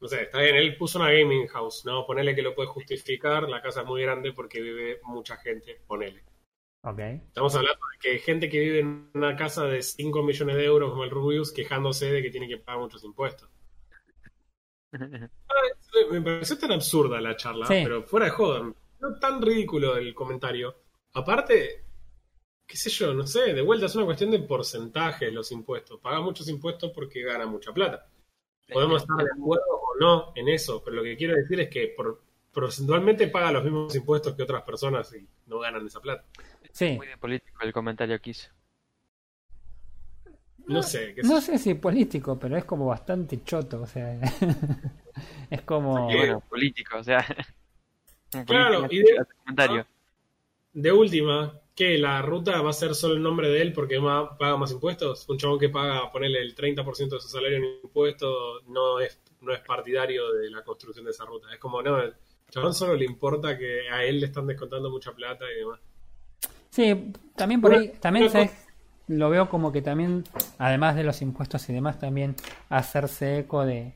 [0.00, 2.06] No sé, está bien, él puso una gaming house, ¿no?
[2.06, 6.25] Ponele que lo puede justificar, la casa es muy grande porque vive mucha gente, ponele.
[7.26, 10.90] Estamos hablando de que gente que vive en una casa de 5 millones de euros
[10.90, 13.48] como el Rubius quejándose de que tiene que pagar muchos impuestos.
[16.10, 17.80] Me pareció tan absurda la charla, Sí.
[17.82, 18.72] pero fuera de joda.
[19.00, 20.74] No tan ridículo el comentario.
[21.14, 21.84] Aparte,
[22.66, 26.00] qué sé yo, no sé, de vuelta es una cuestión de porcentajes los impuestos.
[26.00, 28.08] Paga muchos impuestos porque gana mucha plata.
[28.72, 31.88] Podemos estar de acuerdo o no en eso, pero lo que quiero decir es que
[31.96, 32.20] por,
[32.52, 36.24] porcentualmente paga los mismos impuestos que otras personas y no ganan esa plata.
[36.76, 36.96] Sí.
[36.96, 38.48] Muy de político el comentario que hizo.
[40.66, 44.20] No sé, qué No sé si político, pero es como bastante choto, o sea.
[45.50, 46.10] es como.
[46.10, 47.24] Y bueno, político, o sea.
[48.46, 49.86] Claro, político y de- comentario.
[50.72, 54.36] De última, que la ruta va a ser solo el nombre de él porque ma-
[54.36, 55.26] paga más impuestos.
[55.28, 59.52] Un chabón que paga, ponerle el 30% de su salario en impuestos, no es, no
[59.54, 61.52] es partidario de la construcción de esa ruta.
[61.52, 62.14] Es como, no, el
[62.50, 65.80] chabón solo le importa que a él le están descontando mucha plata y demás.
[66.76, 67.90] Sí, también por ahí.
[68.00, 68.30] También.
[69.08, 70.24] Lo veo como que también,
[70.58, 72.34] además de los impuestos y demás, también
[72.68, 73.94] hacerse eco de.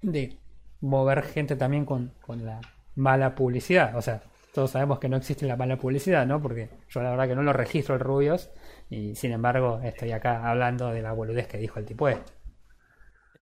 [0.00, 0.36] de
[0.80, 2.60] mover gente también con, con la
[2.94, 3.96] mala publicidad.
[3.96, 4.22] O sea,
[4.54, 6.40] todos sabemos que no existe la mala publicidad, ¿no?
[6.40, 8.50] Porque yo la verdad que no lo registro el Rubios
[8.88, 12.32] y sin embargo estoy acá hablando de la boludez que dijo el tipo este.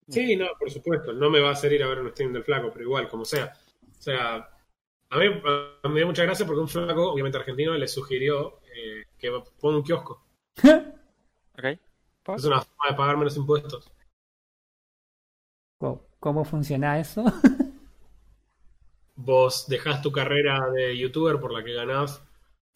[0.07, 1.11] Sí, no, por supuesto.
[1.11, 3.25] No me va a hacer ir a ver un stream del flaco, pero igual, como
[3.25, 3.51] sea.
[3.97, 4.47] O sea,
[5.09, 5.25] a mí
[5.89, 9.83] me dio mucha gracia porque un flaco, obviamente argentino, le sugirió eh, que ponga un
[9.83, 10.23] kiosco.
[10.63, 11.63] ¿Ok?
[12.35, 13.91] Es una forma de pagar menos impuestos.
[15.79, 17.23] ¿Cómo, cómo funciona eso?
[19.15, 22.21] vos dejás tu carrera de youtuber por la que ganás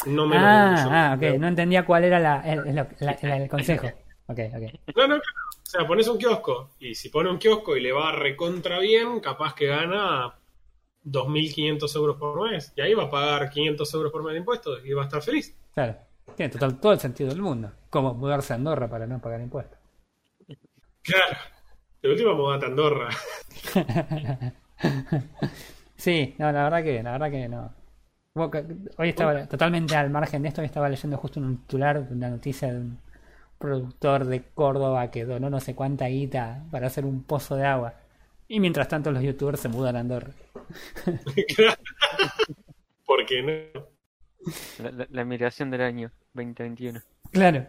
[0.06, 1.38] no menos ah, ah, ok.
[1.40, 2.88] No entendía cuál era la, el, el- la-
[3.22, 3.88] la- el consejo.
[4.28, 4.96] Ok, ok.
[4.96, 5.22] No, no, claro.
[5.62, 9.20] O sea, pones un kiosco y si pone un kiosco y le va recontra bien,
[9.20, 10.39] capaz que gana
[11.06, 12.74] 2.500 euros por mes.
[12.76, 15.22] Y ahí va a pagar 500 euros por mes de impuestos y va a estar
[15.22, 15.56] feliz.
[15.74, 15.98] Claro.
[16.36, 17.72] Tiene total, todo el sentido del mundo.
[17.90, 19.80] Como mudarse a Andorra para no pagar impuestos.
[21.02, 21.38] Claro.
[22.02, 23.10] De última mudate a Andorra.
[26.00, 27.74] Sí, no, la verdad que, la verdad que no.
[28.98, 32.72] Hoy estaba totalmente al margen de esto, hoy estaba leyendo justo un titular, una noticia
[32.72, 33.02] de un
[33.58, 37.96] productor de Córdoba que donó no sé cuánta guita para hacer un pozo de agua.
[38.50, 40.34] Y mientras tanto los youtubers se mudan a Andorra.
[43.06, 43.42] ¿Por qué
[43.74, 43.86] no?
[44.84, 47.02] La, la, la migración del año 2021.
[47.32, 47.68] Claro.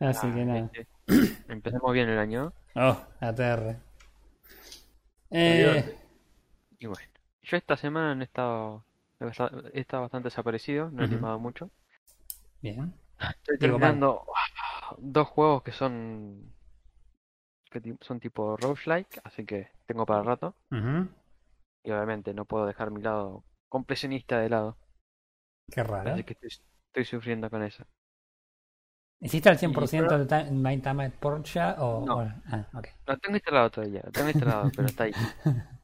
[0.00, 0.70] Así Ah, que nada.
[0.72, 0.86] este,
[1.48, 2.52] Empezamos bien el año.
[2.74, 3.76] Oh, ATR.
[5.30, 5.96] Eh.
[6.78, 7.06] Y bueno,
[7.42, 8.84] yo esta semana no he estado,
[9.72, 11.14] he estado bastante desaparecido, no he Ujú.
[11.14, 11.70] animado mucho.
[12.62, 12.94] bien.
[13.20, 16.50] Estoy terminando ah, dos juegos que son
[17.70, 20.54] que son tipo roguelike, así que tengo para rato.
[20.70, 21.08] Ujú.
[21.84, 24.76] Y obviamente no puedo dejar mi lado completionista de lado,
[25.70, 26.12] Qué raro.
[26.12, 26.50] así que estoy,
[26.88, 27.84] estoy sufriendo con eso.
[29.22, 32.04] ¿Hiciste al Y 100% pero- el My Time at Porsche o...?
[32.06, 32.16] No.
[32.18, 32.86] o- Ah, ok.
[33.06, 35.12] Lo tengo instalado todavía, lo tengo instalado, pero está ahí.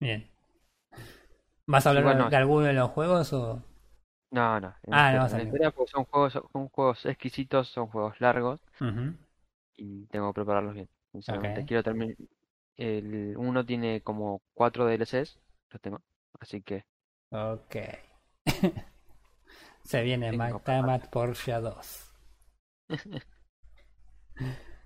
[0.00, 0.28] Bien.
[1.66, 2.30] ¿Vas a hablar Igual no.
[2.30, 3.62] de alguno de los juegos o...?
[4.32, 5.46] No, no, en Ah, no, salió.
[5.46, 9.14] espera, porque son juegos, son juegos exquisitos, son juegos largos Ujú.
[9.80, 10.88] Y tengo que prepararlos bien.
[11.12, 12.16] Sinceramente, quiero terminar.
[12.76, 15.40] El uno tiene como cuatro DLCs,
[15.70, 16.02] los tengo,
[16.40, 16.84] así que
[17.32, 17.76] Ok.
[19.84, 22.14] Se viene Tengo My para Time at Porsche 2.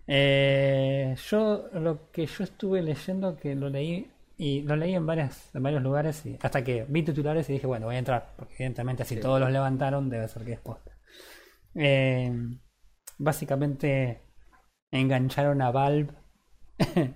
[0.06, 5.54] Eh, yo lo que yo estuve leyendo que lo leí y lo leí en varias
[5.54, 8.54] en varios lugares y hasta que vi titulares y dije bueno voy a entrar porque
[8.54, 9.20] evidentemente si Sí.
[9.20, 10.92] todos los levantaron debe ser que es posta.
[11.74, 12.32] Eh,
[13.18, 14.23] básicamente
[15.00, 16.12] engancharon a Valve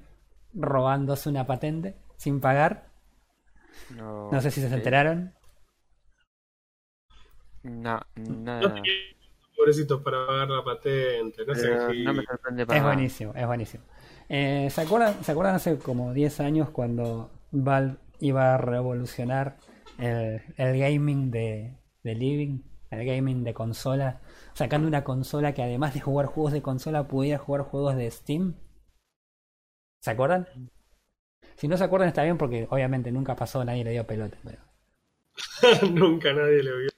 [0.54, 2.90] robándose una patente sin pagar.
[3.88, 4.74] no, No sé si se sí.
[4.74, 5.34] enteraron.
[7.62, 8.74] No, No nada.
[8.82, 9.16] tiene
[9.56, 11.44] pobrecitos para pagar la patente.
[11.46, 12.94] No sé si- no me sorprende para Es nada.
[12.94, 13.84] buenísimo, es buenísimo.
[14.28, 19.56] Eh, ¿se acuerdan, ¿Se acuerdan hace como 10 años cuando Valve iba a revolucionar
[19.98, 22.60] el, el gaming de, de living,
[22.90, 24.20] el gaming de consola,
[24.58, 28.56] sacando una consola que además de jugar juegos de consola pudiera jugar juegos de Steam?
[30.02, 30.48] ¿Se acuerdan?
[31.56, 34.36] Si no se acuerdan está bien porque obviamente nunca pasó, nadie le dio pelota.
[34.44, 34.58] Pero...
[35.92, 36.90] Nunca nadie le vio.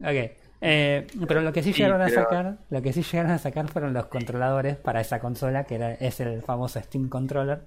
[0.00, 0.36] Ok.
[0.60, 3.68] Eh, pero lo que sí Sí, llegaron a sacar, lo que sí llegaron a sacar
[3.68, 7.66] fueron los controladores para esa consola, que era, es el famoso Steam Controller,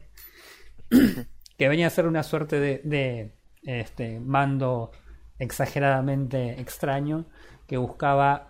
[1.58, 4.92] que venía a ser una suerte de, de, este mando
[5.38, 7.26] exageradamente extraño
[7.68, 8.49] que buscaba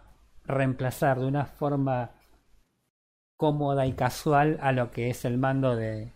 [0.50, 2.12] reemplazar de una forma
[3.38, 6.12] cómoda y casual a lo que es el mando de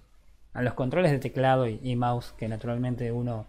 [0.54, 3.48] a los controles de teclado y, y mouse que naturalmente uno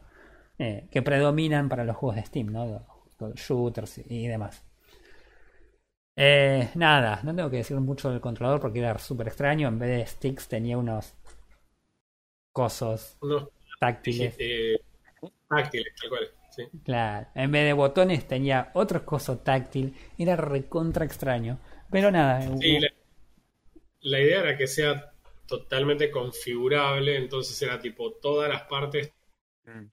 [0.59, 2.83] eh, que predominan para los juegos de Steam, ¿no?
[3.19, 4.65] Los shooters y demás.
[6.17, 9.69] Eh, nada, no tengo que decir mucho del controlador porque era súper extraño.
[9.69, 11.15] En vez de sticks tenía unos
[12.53, 13.49] cosos Unos
[13.81, 14.37] táctiles.
[14.39, 14.77] eh,
[15.49, 16.31] táctiles, tal cual.
[16.55, 16.63] Sí.
[16.85, 19.95] Claro, en vez de botones tenía otro coso táctil.
[20.19, 21.59] Era recontra extraño.
[21.91, 22.79] Pero nada, Sí,
[24.03, 25.13] la idea era que sea
[25.47, 29.13] totalmente configurable, entonces era tipo todas las partes,
[29.67, 29.87] Mm.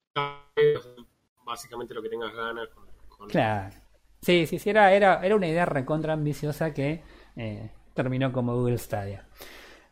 [1.45, 3.75] básicamente lo que tengas ganas con, con- Claro.
[4.21, 7.01] Sí, sí, sí, era, era, era una idea recontra ambiciosa que
[7.35, 9.25] eh, terminó como Google Stadia.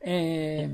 [0.01, 0.69] Eh,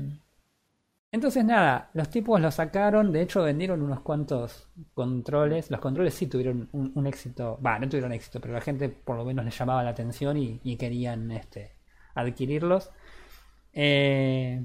[1.16, 5.70] entonces, nada, los tipos lo sacaron, de hecho vendieron unos cuantos controles.
[5.70, 9.16] Los controles sí tuvieron un, un éxito, va, no tuvieron éxito, pero la gente por
[9.16, 11.72] lo menos les llamaba la atención y, y querían este,
[12.14, 12.90] adquirirlos.
[13.72, 14.64] Eh,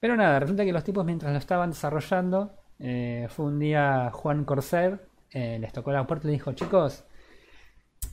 [0.00, 4.44] pero nada, resulta que los tipos mientras lo estaban desarrollando, eh, fue un día Juan
[4.44, 7.04] Corsair, eh, les tocó la puerta y les dijo, chicos,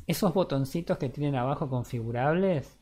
[0.08, 2.80] esos botoncitos que tienen abajo configurables,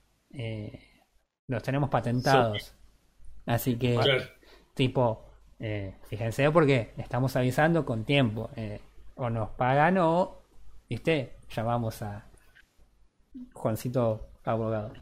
[1.48, 2.76] los tenemos patentados.
[3.46, 4.24] Así que, Claro.
[4.74, 5.26] Tipo,
[5.60, 8.50] eh, fíjense porque estamos avisando con tiempo.
[8.56, 8.80] eh,
[9.16, 10.42] o nos pagan o,
[10.90, 12.26] viste, llamamos a
[13.54, 14.94] Juancito abogado.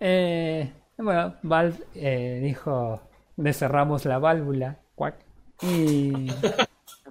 [0.00, 3.00] Eh, bueno, Valve eh, dijo,
[3.36, 5.16] le cerramos la válvula, cuac,
[5.62, 6.28] y...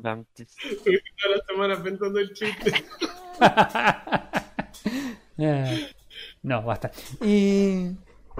[0.01, 0.23] La
[1.47, 2.71] semana pensando el chiste.
[5.37, 5.91] Eh,
[6.43, 6.91] no, basta.
[7.21, 7.89] Y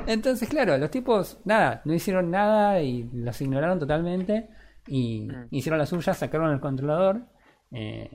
[0.08, 4.50] entonces, claro, los tipos, nada, no hicieron nada y los ignoraron totalmente
[4.88, 5.48] y Mm.
[5.52, 7.28] hicieron la suya, sacaron el controlador.
[7.72, 8.10] Eh,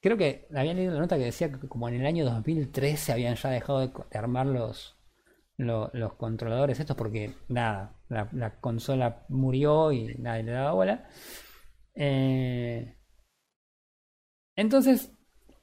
[0.00, 3.36] creo que habían leído la nota que decía que como en el año 2013 habían
[3.36, 4.96] ya dejado de, armar los,
[5.56, 11.08] lo- los controladores estos porque, nada, la, la consola murió y nadie le daba bola.
[11.94, 12.96] Eh,
[14.56, 15.12] entonces,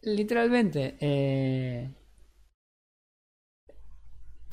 [0.02, 1.92] literalmente, eh,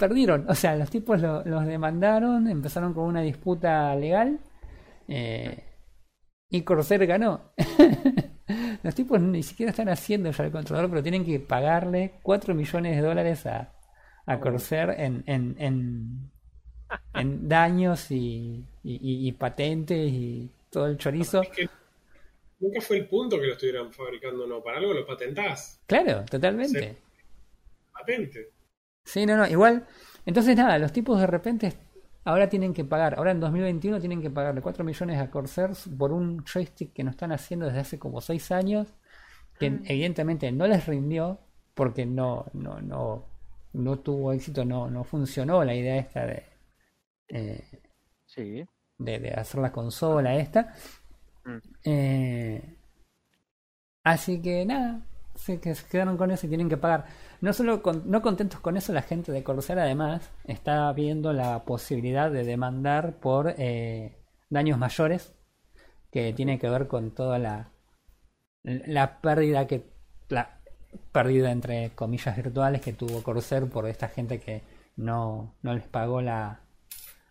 [0.08, 0.46] perdieron.
[0.48, 4.38] O sea, los tipos lo- los demandaron, empezaron con una disputa legal
[5.08, 5.64] eh,
[6.50, 7.52] y Corsair ganó.
[8.82, 12.96] los tipos ni siquiera están haciendo ya el controlador, pero tienen que pagarle 4 millones
[12.96, 13.72] de dólares a,
[14.26, 16.30] a Corsair en, en, en,
[17.14, 21.42] en daños y, y, patentes y todo el chorizo.
[21.42, 21.68] Es que
[22.60, 24.62] nunca fue el punto que lo estuvieran fabricando, no.
[24.62, 25.80] Para algo lo patentás.
[25.86, 26.96] Claro, totalmente.
[27.92, 28.53] Patente.
[29.04, 29.86] Sí, no, no, igual.
[30.26, 31.72] Entonces, nada, los tipos de repente
[32.24, 36.12] ahora tienen que pagar, ahora en 2021 tienen que pagarle 4 millones a Corsair por
[36.12, 38.88] un joystick que no están haciendo desde hace como 6 años,
[39.58, 41.40] que evidentemente no les rindió
[41.74, 43.26] porque no, no, no,
[43.74, 46.44] no tuvo éxito, no, no funcionó la idea esta de,
[47.28, 47.64] eh,
[48.26, 48.66] Sí.
[48.98, 50.74] de, de hacer la consola esta.
[51.46, 51.60] Mm.
[51.84, 52.60] Eh,
[54.02, 55.00] así que nada,
[55.62, 57.06] que se quedaron con eso y tienen que pagar.
[57.44, 61.66] No solo con- no contentos con eso, la gente de Corsair además está viendo la
[61.66, 64.16] posibilidad de demandar por eh,
[64.48, 65.34] daños mayores
[66.10, 67.70] que tiene que ver con toda la
[68.62, 69.84] la pérdida que
[70.30, 70.58] la
[71.12, 74.62] pérdida entre comillas virtuales que tuvo Corsair por esta gente que
[74.96, 76.62] no, no les pagó la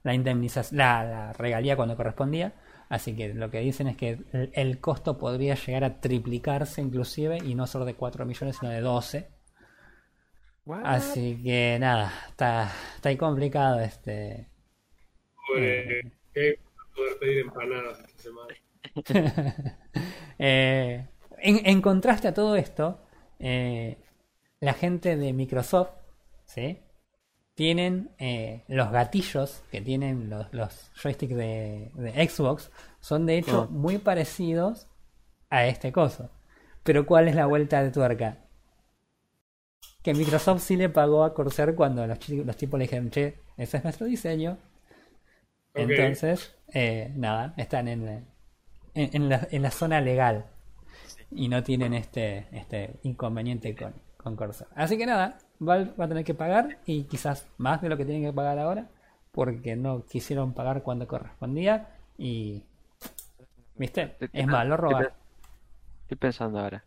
[0.03, 2.53] la indemnización, la, regalía cuando correspondía.
[2.87, 7.39] Así que lo que dicen es que el, el costo podría llegar a triplicarse inclusive
[7.43, 9.32] y no solo de 4 millones sino de 12.
[10.83, 14.47] Así que nada, está, está ahí complicado este.
[15.47, 16.59] Pobre, que
[16.95, 18.55] poder pedir empanadas esta semana.
[20.39, 22.99] Eh, en, en contraste a todo esto,
[23.39, 23.97] eh,
[24.59, 25.91] la gente de Microsoft,
[26.45, 26.79] ¿sí?
[27.53, 33.67] Tienen eh, los gatillos que tienen los, los joysticks de, de Xbox, son de hecho
[33.69, 33.71] Ah.
[33.71, 34.87] muy parecidos
[35.51, 36.31] a este coso.
[36.83, 38.39] Pero ¿cuál es la vuelta de tuerca?
[40.03, 43.77] Que Microsoft sí le pagó a Corsair cuando los, los tipos le dijeron, che, ese
[43.77, 44.57] es nuestro diseño.
[45.73, 48.07] Entonces, eh, nada, están en,
[48.93, 50.45] en, en la, en la zona legal
[51.31, 54.69] y no tienen este, este inconveniente con, con Corsair.
[54.75, 58.05] Así que nada, Valve va a tener que pagar y quizás más de lo que
[58.05, 58.89] tienen que pagar ahora
[59.31, 62.63] porque no quisieron pagar cuando correspondía y...
[63.75, 64.15] ¿Viste?
[64.31, 65.15] Es malo robar.
[66.01, 66.85] Estoy pensando ahora.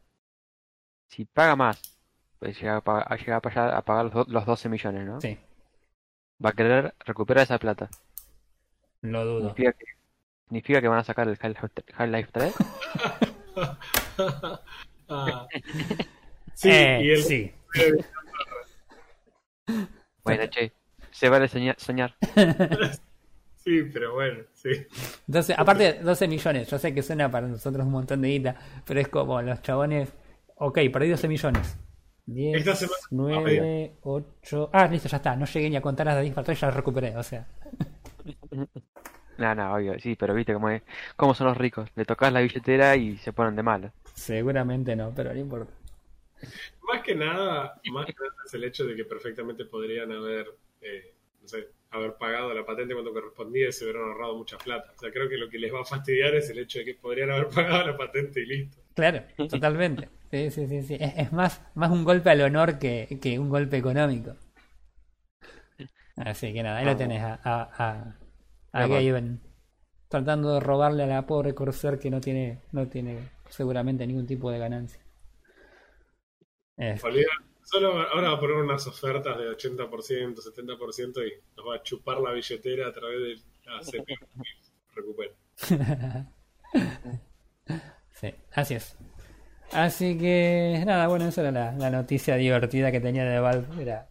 [1.09, 1.96] Si paga más,
[2.39, 5.21] pues llega a pagar, a llegar a pagar, a pagar los, los 12 millones, ¿no?
[5.21, 5.39] Sí,
[6.45, 7.89] Va a querer recuperar esa plata.
[9.03, 9.41] lo dudo.
[9.55, 9.85] Significa que,
[10.49, 12.55] significa que van a sacar el Half-Life Half-Life 3.
[15.09, 15.47] Ah.
[16.55, 17.53] Sí, Eh, y el sí.
[20.25, 20.73] Bueno, che,
[21.11, 21.77] se vale soñar.
[21.79, 22.17] soñar.
[23.67, 24.71] Sí, pero bueno, sí.
[25.27, 28.55] Entonces, aparte, 12 millones, yo sé que suena para nosotros un montón de guita,
[28.87, 30.13] pero es como los chabones,
[30.55, 31.77] ok, perdí 12 millones.
[32.27, 34.71] 10, Esta semana- 9, 8...
[34.73, 36.67] Ah, listo, ya está, no llegué ni a contar las de 10 para atrás, ya
[36.69, 37.47] las recuperé, o sea.
[39.39, 40.81] No, no, obvio, sí, pero viste cómo es,
[41.15, 41.91] cómo son los ricos.
[41.95, 43.93] Le tocas la billetera y se ponen de malo.
[44.15, 45.71] Seguramente no, pero no importa.
[46.91, 50.47] Más que nada, más que nada es el hecho de que perfectamente podrían haber,
[50.81, 51.13] eh,
[51.43, 54.91] no sé, haber pagado la patente cuando correspondía y se hubieran ahorrado mucha plata.
[54.97, 56.95] O sea, creo que lo que les va a fastidiar es el hecho de que
[56.95, 58.79] podrían haber pagado la patente y listo.
[58.97, 60.09] Claro, totalmente.
[60.33, 60.97] Sí, sí, sí, sí.
[60.99, 64.35] Es, es más, más un golpe al honor que, que un golpe económico.
[66.17, 68.17] Así que nada, ahí lo tenés a, a, a,
[68.73, 68.87] a.
[68.89, 69.41] Gaben
[70.09, 73.19] tratando de robarle a la pobre Corsair que no tiene, no tiene
[73.51, 75.01] seguramente ningún tipo de ganancia.
[76.77, 77.31] Es- Olvida-
[77.63, 82.19] Solo ahora va a poner unas ofertas de 80%, 70% y nos va a chupar
[82.21, 85.35] la billetera a través de la CPU y recupera.
[88.21, 88.97] sí, así es.
[89.73, 93.83] Así que nada, bueno, esa era la, la noticia divertida que tenía de Valve.
[93.83, 94.09] Era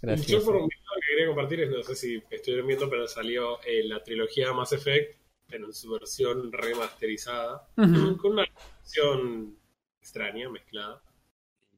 [0.02, 0.46] gracioso.
[0.46, 3.84] por un video que quería compartir es, no sé si estuvieron viendo, pero salió eh,
[3.84, 5.16] la trilogía Mass Effect
[5.50, 8.44] en su versión remasterizada, con una
[8.82, 9.56] versión
[10.00, 11.02] extraña, mezclada.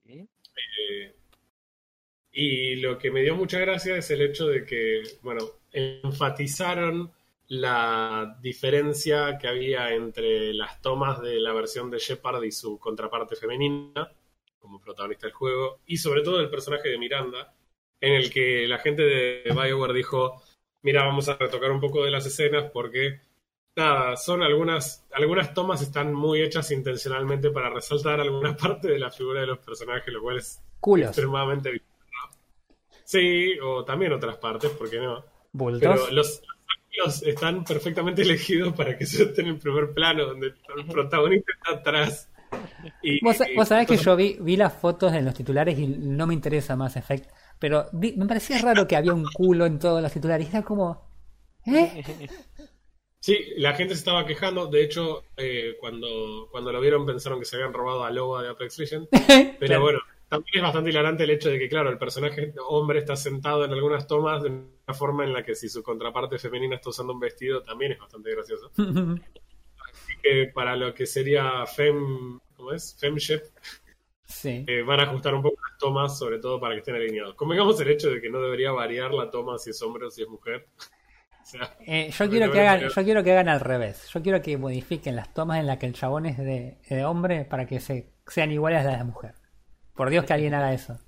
[0.06, 1.14] Eh,
[2.32, 7.10] y lo que me dio mucha gracia es el hecho de que, bueno, enfatizaron
[7.50, 13.34] la diferencia que había entre las tomas de la versión de Shepard y su contraparte
[13.34, 14.08] femenina,
[14.60, 17.52] como protagonista del juego, y sobre todo el personaje de Miranda,
[18.00, 20.40] en el que la gente de BioWare dijo,
[20.82, 23.20] mira, vamos a retocar un poco de las escenas porque,
[23.74, 29.10] nada, son algunas, algunas tomas están muy hechas intencionalmente para resaltar alguna parte de la
[29.10, 31.82] figura de los personajes, lo cual es Culos, extremadamente.
[33.02, 35.24] Sí, o también otras partes, ¿por qué no?
[35.80, 36.42] Pero los,
[36.98, 41.78] los están perfectamente elegidos para que se estén en primer plano, donde el protagonista está
[41.78, 42.30] atrás.
[43.02, 45.86] Y, Vos, y- vos sabés que yo vi, vi las fotos en los titulares y
[45.86, 49.78] no me interesa Mass Effect, pero vi- me parecía raro que había un culo en
[49.78, 50.48] todos los titulares.
[50.48, 51.08] Era como,
[51.66, 52.02] ¿eh?
[53.20, 54.66] Sí, la gente se estaba quejando.
[54.66, 58.48] De hecho, eh, cuando, cuando lo vieron pensaron que se habían robado a Loba de
[58.48, 59.08] Apex Legends.
[59.10, 59.82] Pero Claro.
[59.82, 63.64] bueno, también es bastante hilarante el hecho de que, claro, el personaje hombre está sentado
[63.64, 64.50] en algunas tomas de
[64.90, 67.98] una forma en la que si su contraparte femenina está usando un vestido, también es
[67.98, 68.72] bastante gracioso.
[69.92, 72.96] Así que para lo que sería Fem, ¿cómo es?
[72.98, 73.42] Femship,
[74.24, 74.64] sí.
[74.66, 77.34] eh, van a ajustar un poco las tomas, sobre todo para que estén alineados.
[77.34, 80.22] Convengamos el hecho de que no debería variar la toma si es hombre o si
[80.22, 80.68] es mujer.
[81.42, 84.08] O sea, Eh, yo quiero que hagan, yo quiero que hagan al revés.
[84.12, 87.44] Yo quiero que modifiquen las tomas en las que el chabón es de, de hombre
[87.44, 89.34] para que se, sean iguales a las de mujer.
[89.94, 90.98] Por Dios que alguien haga eso.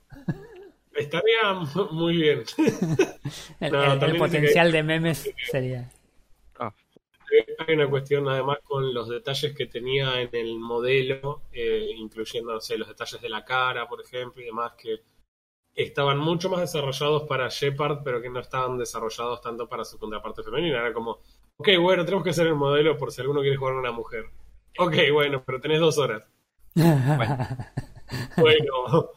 [0.97, 1.55] Estaría
[1.91, 2.45] muy bien.
[3.61, 5.89] El, No, el- el también dice potencial de memes sería.
[6.59, 6.73] Ah,
[7.67, 12.61] Hay una cuestión además con los detalles que tenía en el modelo, eh, incluyendo no
[12.61, 15.01] sé, los detalles de la cara, por ejemplo, y demás, que
[15.75, 20.43] estaban mucho más desarrollados para Shepard, pero que no estaban desarrollados tanto para su contraparte
[20.43, 20.81] femenina.
[20.81, 21.21] Era como,
[21.57, 24.27] ok, bueno, tenemos que hacer el modelo por si alguno quiere jugar a una mujer.
[24.79, 26.25] Ok, bueno, pero tenés dos horas.
[28.37, 29.11] Bueno,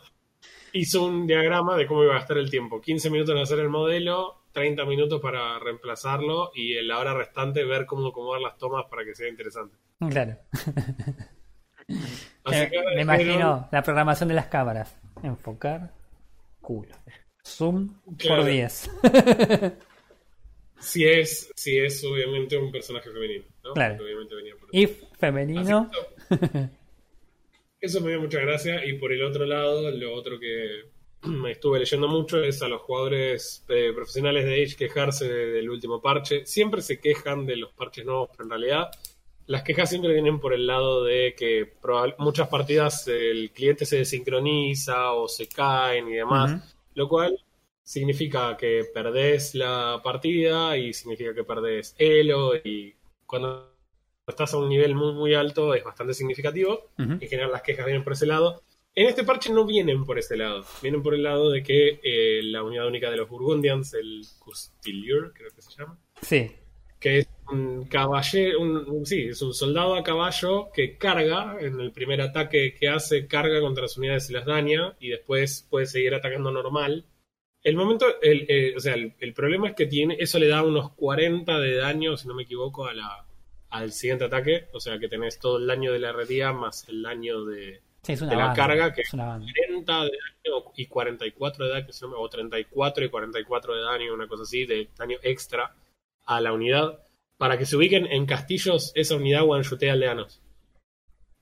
[0.75, 2.81] hizo un diagrama de cómo iba a gastar el tiempo.
[2.81, 7.63] 15 minutos en hacer el modelo, 30 minutos para reemplazarlo y en la hora restante
[7.63, 9.77] ver cómo acomodar las tomas para que sea interesante.
[10.09, 10.37] claro.
[12.43, 14.97] Así Eh, que me imagino la programación de las cámaras.
[15.23, 15.91] Enfocar,
[16.61, 16.95] culo.
[17.45, 18.41] Zoom Claro.
[18.41, 18.89] por 10.
[20.79, 23.73] Si es, si es obviamente un personaje femenino, ¿no?
[23.73, 23.95] Claro.
[23.97, 25.89] Porque obviamente venía por If femenino.
[27.85, 28.83] Eso me dio mucha gracia.
[28.85, 30.85] Y por el otro lado, lo otro que
[31.21, 35.69] me estuve leyendo mucho es a los jugadores eh, profesionales de Age quejarse de- del
[35.69, 36.45] último parche.
[36.45, 38.89] Siempre se quejan de los parches nuevos, pero en realidad
[39.47, 41.73] las quejas siempre vienen por el lado de que
[42.17, 46.51] muchas partidas el cliente se desincroniza o se caen y demás,
[46.95, 47.37] lo cual
[47.83, 52.95] significa que perdés la partida y significa que perdés elo y
[53.27, 53.74] cuando
[54.27, 56.89] estás a un nivel muy muy alto es bastante significativo.
[56.97, 57.11] Ujú.
[57.13, 58.63] En general las quejas vienen por ese lado.
[58.97, 60.63] En este parche no vienen por ese lado.
[60.81, 65.31] Vienen por el lado de que eh, la unidad única de los Burgundians, el Custilier,
[65.33, 66.49] creo que se llama, Sí.
[66.99, 71.79] que es un caballero, un, un- sí, es un soldado a caballo que carga, en
[71.81, 75.85] el primer ataque que hace, carga contra las unidades y las daña, y después puede
[75.87, 77.05] seguir atacando normal.
[77.63, 80.63] El momento, el, eh, o sea, el, el problema es que tiene, eso le da
[80.63, 83.24] unos 40 de daño, si no me equivoco, a la,
[83.75, 87.01] al siguiente ataque, o sea que tenés todo el daño de la herrería más el
[87.01, 89.51] daño de, Sí, es una de la carga que es una banda.
[89.67, 94.43] 40 de daño y 44 de daño, o 34 y 44 de daño, una cosa
[94.43, 95.73] así, de daño extra
[96.23, 96.99] a la unidad.
[97.37, 100.39] Para que se ubiquen en castillos, esa unidad one-shotea aldeanos.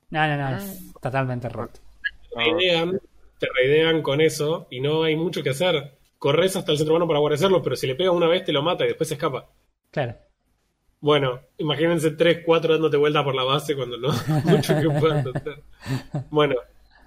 [0.10, 1.82] No, no, no, es totalmente roto.
[2.02, 2.98] Te raidean,
[3.40, 5.98] te raidean con eso y no hay mucho que hacer.
[6.18, 8.62] Corres hasta el centro humano para guarecerlo, pero si le pega una vez te lo
[8.62, 9.50] mata y después se escapa.
[9.92, 10.16] Claro.
[11.04, 14.08] Bueno, imagínense 3, 4 dándote vuelta por la base cuando no
[14.46, 15.62] mucho que puedan hacer.
[16.30, 16.56] Bueno,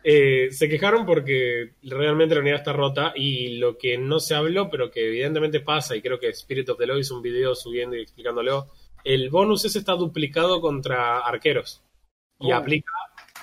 [0.05, 4.69] eh, se quejaron porque realmente la unidad está rota y lo que no se habló,
[4.69, 7.97] pero que evidentemente pasa, y creo que Spirit of the Law hizo un video subiendo
[7.97, 8.67] y explicándolo,
[9.03, 11.83] el bonus ese está duplicado contra arqueros
[12.39, 12.55] y Oh.
[12.55, 12.93] aplica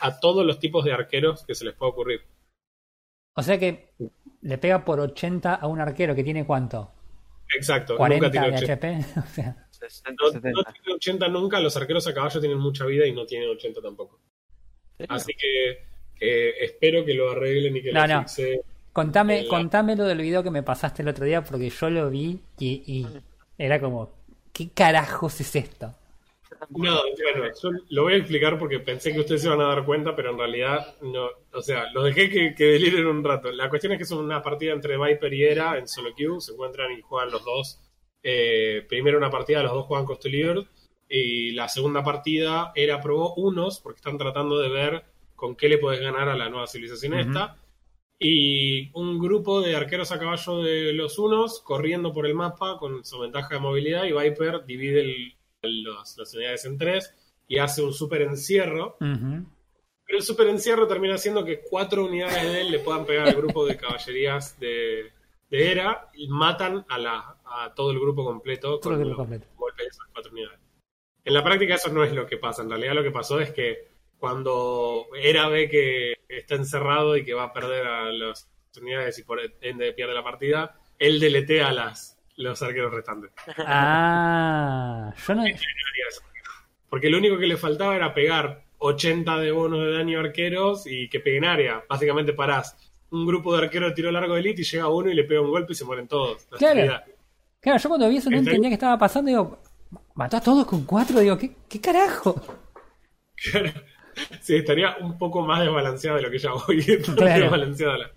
[0.01, 2.21] a todos los tipos de arqueros que se les pueda ocurrir.
[3.35, 3.89] O sea que
[4.41, 6.91] le pega por 80 a un arquero que tiene cuánto?
[7.55, 8.73] Exacto, 40 nunca tiene de 80.
[8.73, 9.19] HP.
[9.19, 10.49] O sea, 60, No, 70.
[10.61, 13.81] no tiene 80 nunca, los arqueros a caballo tienen mucha vida y no tienen 80
[13.81, 14.19] tampoco.
[15.09, 15.71] Así que
[16.19, 18.19] eh, espero que lo arreglen y que No, lo no.
[18.21, 18.61] fixe.
[18.93, 22.09] contame, La- contame lo del video que me pasaste el otro día porque yo lo
[22.09, 23.07] vi y, y
[23.57, 24.11] era como,
[24.53, 25.93] ¿qué carajos es esto?
[26.69, 27.01] No, bueno,
[27.61, 30.31] yo lo voy a explicar porque pensé que ustedes se iban a dar cuenta, pero
[30.31, 31.27] en realidad no.
[31.51, 33.51] O sea, los dejé que, que deliren un rato.
[33.51, 36.39] La cuestión es que es una partida entre Viper y Era en solo queue.
[36.39, 37.79] Se encuentran y juegan los dos.
[38.23, 40.63] Eh, primero una partida, los dos juegan Cost Delivered.
[41.09, 45.03] Y la segunda partida, Era probó unos, porque están tratando de ver
[45.35, 47.57] con qué le puedes ganar a la nueva civilización esta.
[48.19, 53.03] Y un grupo de arqueros a caballo de los unos corriendo por el mapa con
[53.03, 54.05] su ventaja de movilidad.
[54.05, 55.33] Y Viper divide el-
[55.83, 57.13] los- las unidades en tres
[57.47, 58.95] y hace un super encierro.
[60.05, 63.35] Pero el super encierro termina haciendo que cuatro unidades de él le puedan pegar al
[63.35, 65.11] grupo de caballerías de,
[65.49, 69.47] de Era y matan a, la, a todo el grupo completo el con los completo.
[69.55, 70.59] golpes de esas cuatro unidades.
[71.25, 72.63] En la práctica eso no es lo que pasa.
[72.63, 73.87] En realidad lo que pasó es que
[74.17, 78.49] cuando Era ve que está encerrado y que va a perder a las
[78.79, 83.31] unidades y por ende pierde la partida, él deletea a las, los arqueros restantes.
[83.57, 85.43] Ah, yo no,
[86.89, 90.87] Porque lo único que le faltaba era pegar 80 de bonus de daño a arqueros
[90.87, 91.83] y que peguen área.
[91.87, 92.77] Básicamente parás
[93.11, 95.41] un grupo de arqueros de tiro largo de elite y llega uno y le pega
[95.41, 96.47] un golpe y se mueren todos.
[96.51, 97.03] La Claro.
[97.63, 98.43] Claro, yo cuando vi eso no ahí.
[98.43, 99.29] entendía qué estaba pasando.
[99.29, 99.59] Digo,
[100.15, 101.19] mató a todos con cuatro.
[101.21, 102.35] Digo, ¿qué, qué carajo?
[103.51, 103.71] Claro.
[104.41, 107.41] Sí, estaría un poco más desbalanceada de lo que ya está Claro.
[107.43, 108.11] desbalanceada la,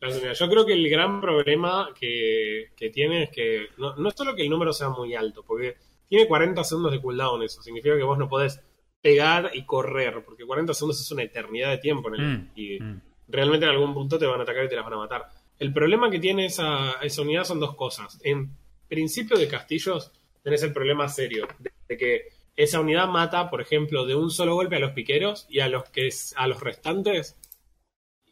[0.00, 0.34] la unidad.
[0.34, 4.36] Yo creo que el gran problema que, que tiene es que no, no es solo
[4.36, 5.76] que el número sea muy alto, porque
[6.08, 7.62] tiene 40 segundos de cooldown eso.
[7.62, 8.60] Significa que vos no podés
[9.00, 12.78] pegar y correr, porque 40 segundos es una eternidad de tiempo en el, Mm, y
[12.80, 13.00] mm.
[13.28, 15.26] realmente en algún punto te van a atacar y te las van a matar.
[15.58, 18.20] El problema que tiene esa, esa unidad son dos cosas.
[18.22, 18.56] En
[18.92, 20.12] principio de castillos
[20.42, 24.54] tenés el problema serio de, de que esa unidad mata, por ejemplo, de un solo
[24.54, 27.38] golpe a los piqueros y a los que a los restantes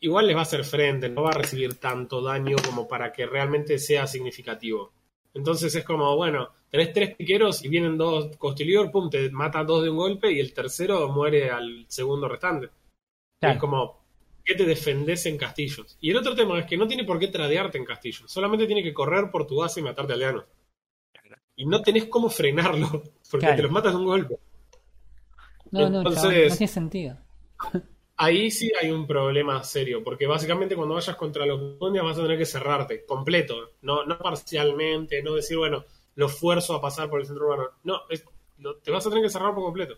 [0.01, 3.25] igual les va a hacer frente, no va a recibir tanto daño como para que
[3.25, 4.93] realmente sea significativo.
[5.33, 9.83] Entonces es como, bueno, tenés tres piqueros y vienen dos Costilior, pum, te mata dos
[9.83, 12.69] de un golpe y el tercero muere al segundo restante.
[13.41, 13.55] Claro.
[13.55, 14.00] Es como,
[14.45, 15.97] ¿qué te defendés en castillos?
[16.01, 18.83] Y el otro tema es que no tiene por qué tradearte en castillos, solamente tiene
[18.83, 20.45] que correr por tu base y matarte aldeanos.
[21.57, 22.89] Y no tenés cómo frenarlo,
[23.31, 23.57] porque Claro.
[23.57, 24.39] te los matas de un golpe.
[25.71, 27.19] No, no, Entonces- chaval, no tiene sentido.
[28.17, 32.23] Ahí sí hay un problema serio, porque básicamente cuando vayas contra los Bundias vas a
[32.23, 35.85] tener que cerrarte completo, no, no parcialmente, no decir, bueno,
[36.17, 37.71] lo fuerzo a pasar por el centro urbano.
[37.85, 38.25] No, es-
[38.59, 39.97] lo- te vas a tener que cerrar por completo.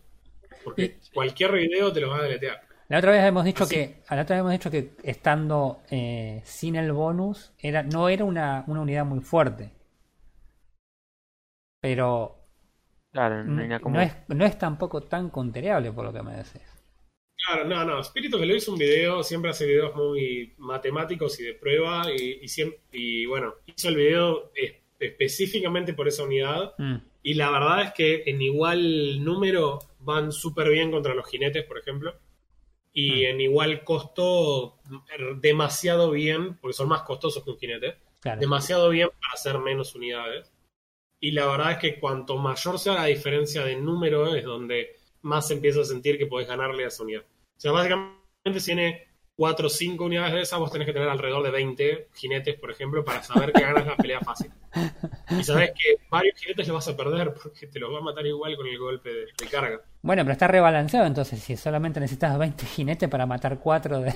[0.62, 2.60] Porque cualquier video te lo va a deletear.
[2.92, 3.74] La otra vez hemos dicho Así.
[3.74, 8.10] que, a la otra vez hemos dicho que estando eh, sin el bonus era, no
[8.10, 9.70] era una, una unidad muy fuerte.
[11.80, 12.36] Pero
[13.10, 13.98] Claro, no, como...
[13.98, 16.60] es, no es tampoco tan contereable por lo que me decís.
[17.46, 18.00] Claro, no, no.
[18.00, 22.02] Espíritu que lo hizo un video, siempre hace videos muy matemáticos y de prueba.
[22.14, 26.74] Y, y, siem- y bueno, hizo el video es- específicamente por esa unidad.
[26.76, 31.64] Mm, Y la verdad es que en igual número van súper bien contra los jinetes,
[31.64, 32.14] por ejemplo.
[32.92, 33.26] Y Mm.
[33.30, 34.78] en igual costo,
[35.40, 37.96] demasiado bien, porque son más costosos que un jinete.
[38.20, 38.40] claro.
[38.40, 40.52] Demasiado bien para hacer menos unidades.
[41.18, 45.50] Y la verdad es que cuanto mayor sea la diferencia de número, es donde más
[45.50, 47.22] empieza a sentir que podés ganarle a esa unidad.
[47.22, 51.08] O sea, básicamente si tiene 4 o 5 unidades de esas, vos tenés que tener
[51.08, 54.50] alrededor de 20 jinetes, por ejemplo, para saber que ganas la pelea fácil.
[55.30, 58.26] Y sabes que varios jinetes los vas a perder porque te los va a matar
[58.26, 59.80] igual con el golpe de, de carga.
[60.02, 64.14] Bueno, pero está rebalanceado entonces si solamente necesitas 20 jinetes para matar 4 de...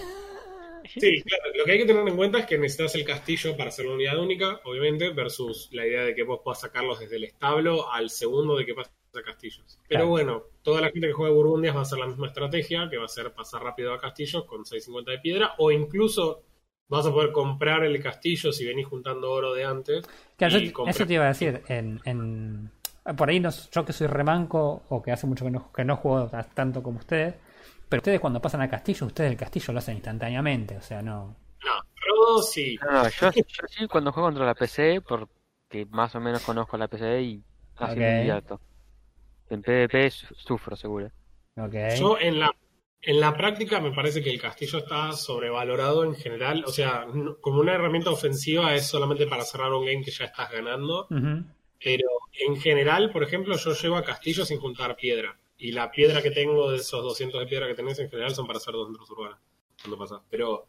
[0.89, 1.43] Sí, claro.
[1.57, 3.97] Lo que hay que tener en cuenta es que necesitas el castillo para hacer una
[3.97, 8.11] unidad única, obviamente, versus la idea de que vos puedas sacarlos desde el establo al
[8.11, 9.79] segundo de que pases a castillos.
[9.89, 10.09] Pero Claro.
[10.09, 13.05] bueno, toda la gente que juega Burgundias va a hacer la misma estrategia, que va
[13.05, 16.43] a ser pasar rápido a castillos con 650 de piedra, o incluso
[16.89, 20.07] vas a poder comprar el castillo si venís juntando oro de antes.
[20.37, 21.63] Claro, yo- eso te iba a decir.
[21.69, 22.71] En, en-
[23.17, 25.97] por ahí no, yo que soy remanco o que hace mucho que no, que no
[25.97, 27.35] juego ta- tanto como ustedes,
[27.89, 31.37] pero ustedes cuando pasan al castillo, ustedes el castillo lo hacen instantáneamente, o sea, no...
[31.65, 31.73] No,
[32.07, 32.77] Rodo sí.
[32.83, 36.87] No, yo, yo sí cuando juego contra la PC, porque más o menos conozco la
[36.89, 37.43] PC y
[37.77, 37.99] así Ok.
[37.99, 38.61] me divierto.
[39.51, 41.11] En PvP su- sufro seguro.
[41.99, 42.55] Yo en la,
[43.03, 46.65] en la práctica me parece que el castillo está sobrevalorado en general.
[46.67, 50.25] O sea, no- como una herramienta ofensiva es solamente para cerrar un game que ya
[50.27, 51.07] estás ganando.
[51.83, 52.09] Pero
[52.47, 55.39] en general, por ejemplo, yo llego a castillo sin juntar piedra.
[55.59, 58.47] Y la piedra que tengo de esos 200 de piedra que tenés en general son
[58.47, 59.39] para hacer dos centros urbanos.
[59.81, 60.21] Cuando pasas.
[60.29, 60.67] Pero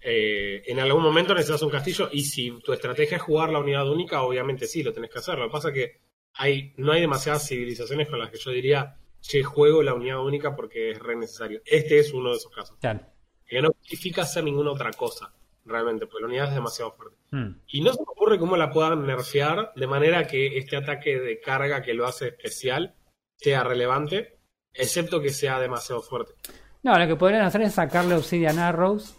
[0.00, 2.08] eh, en algún momento necesitas un castillo.
[2.12, 5.38] Y si tu estrategia es jugar la unidad única, obviamente sí, lo tenés que hacer.
[5.38, 6.00] Lo que pasa es que
[6.36, 10.54] hay, no hay demasiadas civilizaciones con las que yo diría, che, juego la unidad única
[10.54, 11.60] porque es re necesario.
[11.64, 12.76] Este es uno de esos casos.
[12.80, 13.00] Claro.
[13.46, 15.32] Que no justifica hacer ninguna otra cosa,
[15.64, 17.16] realmente, porque la unidad es demasiado fuerte.
[17.30, 17.60] Mm.
[17.68, 21.40] Y no se me ocurre cómo la puedan nerfear de manera que este ataque de
[21.40, 22.94] carga que lo hace especial
[23.36, 24.38] sea relevante,
[24.72, 26.34] excepto que sea demasiado fuerte.
[26.82, 29.16] No, lo que podrían hacer es sacarle Obsidian Arrows.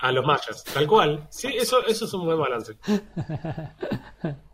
[0.00, 1.26] A los mayas, tal cual.
[1.30, 2.76] Sí, eso, eso es un buen balance.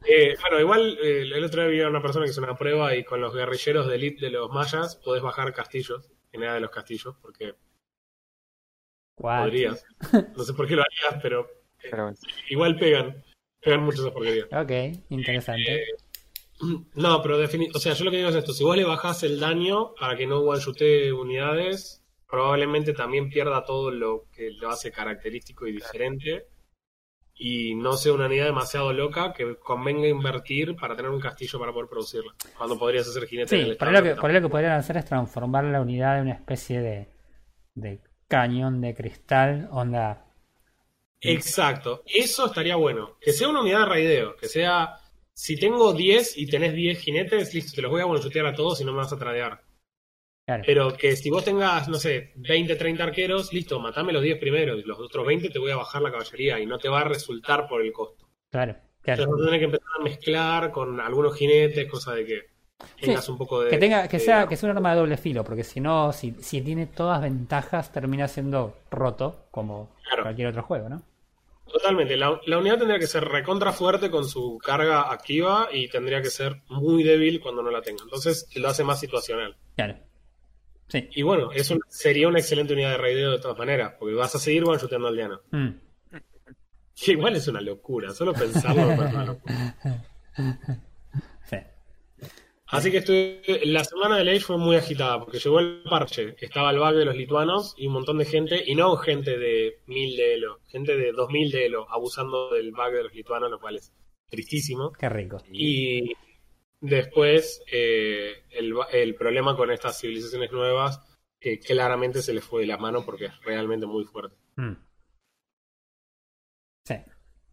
[0.07, 2.95] Eh, bueno, igual eh, el otro día vi a una persona que hizo una prueba
[2.95, 6.61] y con los guerrilleros de elite de los mayas podés bajar castillos, en edad de
[6.61, 7.55] los castillos, porque
[9.19, 9.45] What?
[9.45, 9.85] podrías.
[10.37, 11.41] No sé por qué lo harías, pero
[11.83, 12.19] eh, Pero bueno.
[12.49, 13.25] igual pegan.
[13.61, 14.47] Pegan mucho esas porquerías.
[14.53, 15.83] Ok, interesante.
[15.83, 15.87] Eh,
[16.95, 19.23] No, pero defini- o sea, yo lo que digo es esto, si vos le bajás
[19.23, 22.00] el daño para que no one unidades,
[22.31, 26.47] probablemente también pierda todo lo que lo hace característico y diferente
[27.35, 31.73] y no sea una unidad demasiado loca que convenga invertir para tener un castillo para
[31.73, 34.99] poder producirla, cuando podrías hacer jinete Sí, por lo que, por lo que podrían hacer
[34.99, 37.09] es transformar la unidad en una especie de,
[37.75, 40.27] de cañón de cristal, onda.
[41.23, 44.99] Exacto, eso estaría bueno, que sea una unidad de raideo, que sea,
[45.33, 48.81] si tengo 10 y tenés 10 jinetes, listo, te los voy a one a todos
[48.83, 49.63] y no me vas a tradear.
[50.47, 50.63] Claro.
[50.67, 54.81] Pero que si vos tengas, no sé, 20, 30 arqueros, listo, matame los 10 primeros
[54.81, 57.05] y los otros 20 te voy a bajar la caballería y no te va a
[57.05, 58.27] resultar por el costo.
[58.51, 59.23] Claro, claro.
[59.23, 62.41] Entonces vas a tener que empezar a mezclar con algunos jinetes, cosa de que
[63.01, 63.71] tengas un poco de...
[63.71, 66.13] Que tenga, que de- sea, que sea un arma de doble filo, porque si no,
[66.13, 70.23] si, si tiene todas ventajas, termina siendo roto, como Claro.
[70.25, 71.03] cualquier otro juego, ¿no?
[71.71, 76.21] Totalmente, la, la unidad tendría que ser recontra fuerte con su carga activa y tendría
[76.21, 78.03] que ser muy débil cuando no la tenga.
[78.03, 79.57] Entonces lo hace más situacional.
[79.77, 79.95] Claro.
[80.91, 81.09] Sí.
[81.15, 84.35] Y bueno, es un- sería una excelente unidad de raideo de todas maneras, porque vas
[84.35, 85.41] a seguir one-shoteando al diano.
[85.53, 85.69] Mm.
[87.03, 89.75] Que igual es una locura, solo pensarlo me parece una locura.
[91.49, 91.57] Sí.
[92.73, 96.71] Así que estuve, la semana de Age fue muy agitada, porque llegó el parche, estaba
[96.71, 100.17] el bug de los lituanos y un montón de gente, y no gente de 1000
[100.17, 103.77] de Elo, gente de 2000 de Elo, abusando del bug de los lituanos, lo cual
[103.77, 103.93] es
[104.29, 104.93] tristísimo.
[104.93, 105.43] Qué rico.
[105.53, 106.13] Y
[106.81, 111.01] después eh, el, el problema con estas civilizaciones nuevas,
[111.39, 114.37] que claramente se les fue de la mano porque es realmente muy fuerte.
[114.57, 114.75] Mm.
[116.85, 116.95] Sí.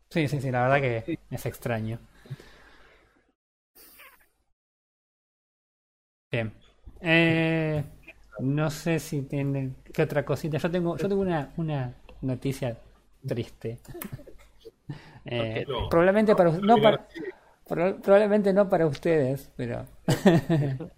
[0.10, 2.00] Sí, sí, sí, la verdad que es extraño.
[6.32, 6.54] Bien.
[7.02, 7.84] Eh,
[8.40, 10.58] no sé si tienen qué otra cosita.
[10.58, 12.78] Yo tengo, yo tengo una, una noticia
[13.26, 13.80] triste.
[15.26, 15.90] Eh, No.
[15.90, 17.08] Probablemente para no para,
[17.68, 19.86] pro- probablemente no para ustedes, pero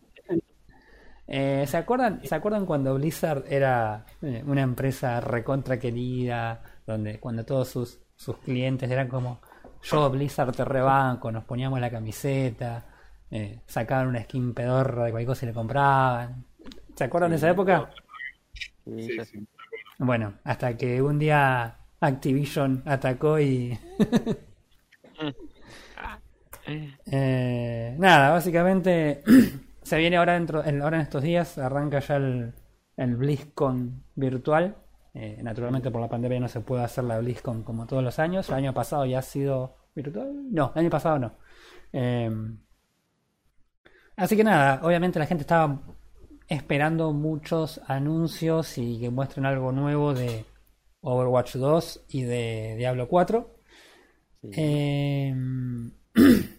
[1.28, 7.46] Eh, ¿se acuerdan, ¿se acuerdan cuando Blizzard era eh, una empresa recontra querida, donde cuando
[7.46, 9.40] todos sus, sus clientes eran como
[9.84, 12.86] yo Blizzard te rebanco, nos poníamos la camiseta,
[13.30, 16.46] eh, sacaban una skin pedorra de cualquier cosa y le compraban?
[16.96, 17.90] ¿Se acuerdan de esa época?
[18.84, 19.26] Sí, Sí, ya sí.
[19.26, 19.40] sé.
[20.00, 23.78] Bueno, hasta que un día Activision atacó y
[27.06, 29.24] Eh, nada, básicamente
[29.84, 32.54] se viene ahora dentro, en- ahora en estos días, arranca ya el,
[32.98, 34.76] el BlizzCon virtual.
[35.14, 38.48] Eh, naturalmente por la pandemia no se puede hacer la BlizzCon como todos los años.
[38.50, 40.32] El año pasado ya ha sido virtual.
[40.52, 41.34] No, el año pasado no.
[41.92, 42.30] Eh,
[44.16, 45.82] así que nada, obviamente la gente estaba
[46.48, 50.46] esperando muchos anuncios y que muestren algo nuevo de
[51.02, 53.56] Overwatch 2 y de Diablo 4.
[54.42, 54.50] Sí.
[54.58, 55.36] Eh,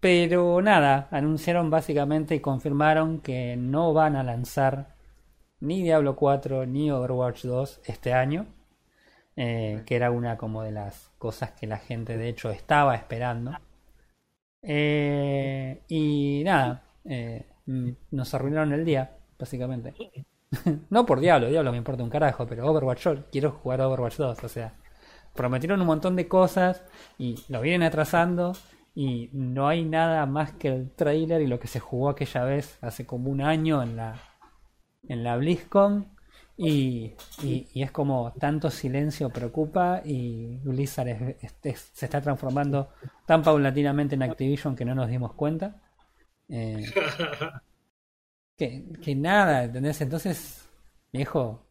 [0.00, 4.96] pero nada, anunciaron básicamente y confirmaron que no van a lanzar
[5.60, 8.46] ni Diablo 4 ni Overwatch 2 este año,
[9.36, 13.52] eh, que era una como de las cosas que la gente de hecho estaba esperando.
[14.62, 19.94] Eh, y nada, eh, mm, nos arruinaron el día, básicamente.
[20.90, 24.16] no por Diablo, Diablo me importa un carajo, pero Overwatch yo quiero jugar a Overwatch
[24.16, 24.74] 2, o sea,
[25.34, 26.82] prometieron un montón de cosas
[27.18, 28.54] y lo vienen atrasando
[28.98, 32.78] y no hay nada más que el trailer y lo que se jugó aquella vez
[32.82, 34.20] hace como un año en la
[35.08, 36.08] en la BlizzCon
[36.56, 42.90] y, y- es como tanto silencio preocupa y Blizzard es- es- se está transformando
[43.26, 45.76] tan paulatinamente en Activision que no nos dimos cuenta
[46.50, 46.94] Eh,
[48.56, 50.00] que, que nada, ¿entendés?
[50.00, 50.68] Entonces,
[51.12, 51.66] viejo,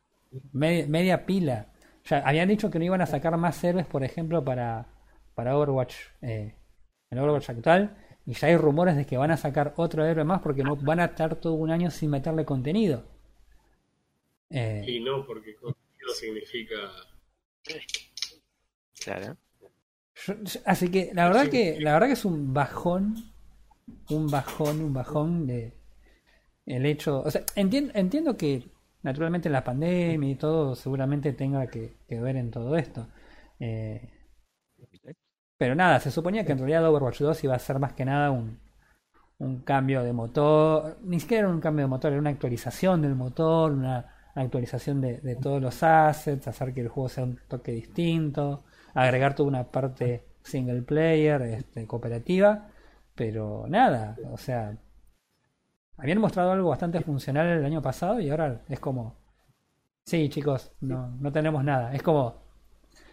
[0.54, 1.68] media, media pila.
[2.06, 4.88] Ya habían dicho que no iban a sacar más héroes, por ejemplo, para,
[5.36, 6.56] para Overwatch, eh,
[7.10, 7.98] el Overwatch actual.
[8.26, 11.00] Y ya hay rumores de que van a sacar otro héroe más porque no van
[11.00, 13.04] a estar todo un año sin meterle contenido.
[14.50, 16.76] Eh, Y no, porque contenido significa...
[19.04, 19.38] Claro.
[20.26, 23.16] yo- yo- así que la verdad que la verdad que es un bajón,
[24.10, 25.74] un bajón, un bajón de
[26.66, 28.68] el hecho, o sea, entien- entiendo que
[29.04, 33.08] naturalmente la pandemia y todo seguramente tenga que, que ver en todo esto.
[33.60, 34.10] Eh,
[35.58, 38.32] Pero nada, se suponía que en realidad Overwatch 2 iba a ser más que nada
[38.32, 38.60] un,
[39.40, 40.98] un cambio de motor.
[41.04, 44.06] Ni siquiera era un cambio de motor, era una actualización del motor, una
[44.36, 49.36] actualización de, de todos los assets, hacer que el juego sea un toque distinto, agregar
[49.36, 52.70] toda una parte single player, este, cooperativa.
[53.16, 54.78] Pero nada, o sea,
[55.98, 59.16] habían mostrado algo bastante funcional el año pasado y ahora es como,
[60.06, 61.94] sí chicos, no, no tenemos nada.
[61.96, 62.36] Es como,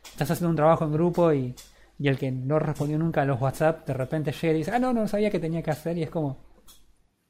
[0.05, 1.55] estás haciendo un trabajo en grupo y,
[1.99, 4.79] y el que no respondió nunca a los WhatsApp de repente llega y dice, ah,
[4.79, 6.39] no, no sabía que tenía que hacer y es como...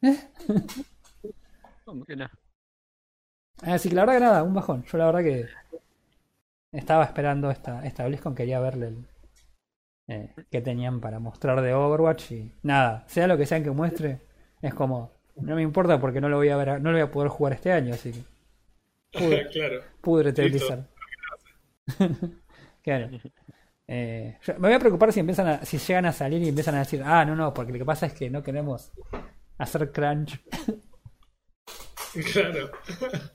[1.85, 2.29] ¿Cómo que no?
[3.63, 4.85] Así que la verdad que nada, un bajón.
[4.85, 5.47] Yo la verdad que
[6.73, 9.07] estaba esperando esta, esta BlizzCon, quería verle el,
[10.09, 14.21] eh, qué tenían para mostrar de Overwatch y nada, sea lo que sea que muestre,
[14.63, 17.11] es como, no me importa porque no lo voy a ver, no lo voy a
[17.11, 18.25] poder jugar este año, así que
[19.19, 19.83] Pudre- claro.
[20.01, 20.49] púdrete.
[20.49, 20.85] Blizzard.
[22.83, 23.11] claro.
[23.87, 26.75] Eh, yo- me voy a preocupar si empiezan a, si llegan a salir y empiezan
[26.77, 28.93] a decir, ah, no, no, porque lo que pasa es que no queremos
[29.59, 30.41] hacer crunch.
[32.33, 32.71] Claro.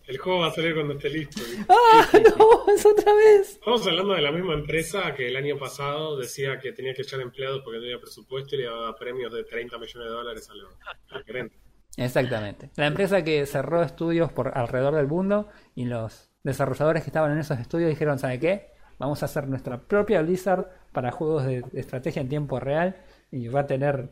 [0.08, 1.42] El juego va a salir cuando esté listo.
[1.70, 2.08] ¡Ah!
[2.14, 2.74] ¡No!
[2.74, 3.56] ¡Es otra vez!
[3.56, 7.20] Estamos hablando de la misma empresa que el año pasado decía que tenía que echar
[7.20, 10.54] empleados porque no tenía presupuesto y le daba premios de 30 millones de dólares a
[10.54, 10.72] los
[11.12, 11.60] a los gerentes.
[11.98, 12.70] Exactamente.
[12.78, 17.40] La empresa que cerró estudios por alrededor del mundo y los desarrolladores que estaban en
[17.40, 18.72] esos estudios dijeron, ¿sabe qué?
[19.00, 22.96] Vamos a hacer nuestra propia Blizzard para juegos de estrategia en tiempo real
[23.32, 24.10] y va a tener,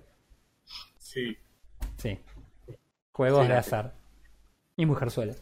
[0.97, 1.37] Sí.
[1.97, 2.19] sí,
[3.11, 3.51] juegos Sí.
[3.51, 3.93] de azar.
[4.75, 5.41] Y mujerzuelas.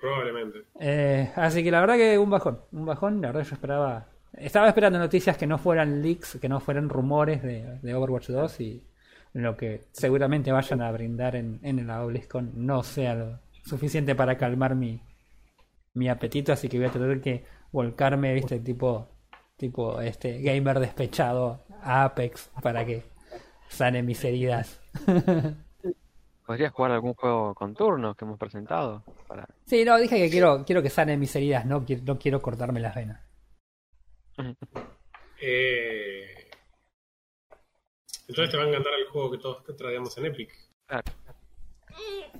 [0.00, 0.60] Probablemente.
[0.80, 4.06] Eh, así que la verdad que un bajón, un bajón, la verdad yo esperaba...
[4.32, 8.60] Estaba esperando noticias que no fueran leaks, que no fueran rumores de, de Overwatch 2
[8.60, 8.84] y
[9.34, 14.36] lo que seguramente vayan a brindar en, en la BlizzCon no sea lo suficiente para
[14.38, 15.02] calmar mi,
[15.94, 19.08] mi apetito, así que voy a tener que volcarme, viste, tipo,
[19.56, 23.04] tipo este gamer despechado a Apex para que
[23.68, 24.80] sane mis heridas.
[26.46, 29.04] ¿Podrías jugar algún juego con turnos que hemos presentado?
[29.28, 29.46] Para...
[29.66, 32.80] Sí, no, dije que quiero, quiero que sane mis heridas, no, quiero- no quiero cortarme
[32.80, 33.20] las venas.
[35.42, 36.50] Eh,
[38.28, 40.52] Entonces te va a encantar el juego que todos te traíamos en Epic.
[40.86, 41.12] Claro.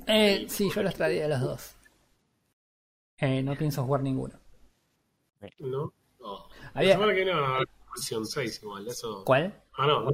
[0.07, 1.77] Eh, sí, yo los traía los dos.
[3.17, 4.39] Eh, no pienso jugar ninguno.
[5.61, 5.93] ¿No?
[6.21, 6.49] No.
[6.75, 8.87] Había- La semana que viene va a haber Ocean 6 igual.
[8.89, 9.25] Eso...
[9.25, 9.55] ¿Cuál?
[9.77, 10.03] Ah, no.
[10.05, 10.11] no.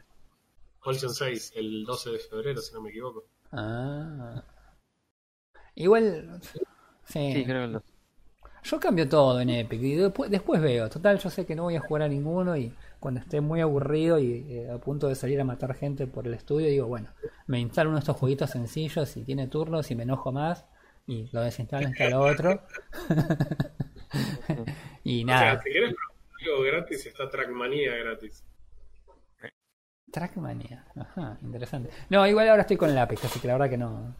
[0.85, 3.25] Ocean 6, el 12 de febrero, si no me equivoco.
[3.53, 4.43] Ah.
[5.75, 6.41] Igual.
[7.05, 7.33] Sí.
[7.33, 7.83] Sí, creo que lo-
[8.65, 10.89] Yo cambio todo en Epic y después, después veo.
[10.89, 14.19] Total, yo sé que no voy a jugar a ninguno y cuando esté muy aburrido
[14.19, 17.09] y eh, a punto de salir a matar gente por el estudio, digo, bueno,
[17.47, 20.65] me instalo uno de estos jueguitos sencillos y tiene turnos y me enojo más
[21.07, 22.61] y lo desinstalo, instalo otro.
[25.05, 25.53] y O nada.
[25.55, 28.45] sea, si quieres probar algo gratis, está Trackmania gratis.
[30.13, 30.85] Trackmania.
[30.97, 31.91] Ajá, interesante.
[32.09, 34.15] No, igual ahora estoy con el Apex, así que la verdad que no.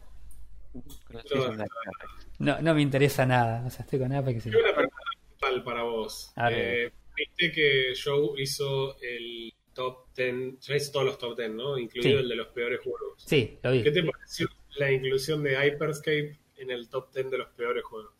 [2.39, 3.63] No, no me interesa nada.
[3.65, 4.49] O sea, estoy con Apex y...
[4.49, 6.31] Una pregunta para vos.
[6.35, 6.87] A ver.
[6.87, 11.75] Eh, Viste que Joe hizo el top 10, ya hizo todos los top 10, ¿no?
[11.79, 12.23] Incluido Sí.
[12.23, 13.23] el de los peores juegos.
[13.25, 13.81] Sí, lo vi.
[13.81, 18.13] ¿Qué te pareció la inclusión de Hyperscape en el top 10 de los peores juegos?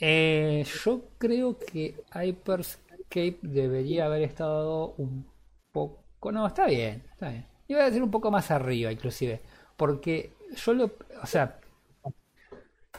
[0.00, 5.26] Eh, yo creo que Hyperscape debería haber estado un
[5.72, 6.32] poco...
[6.32, 7.46] No, está bien, está bien.
[7.68, 9.40] Iba a decir un poco más arriba, inclusive.
[9.76, 10.90] Porque yo lo...
[11.22, 11.60] O sea...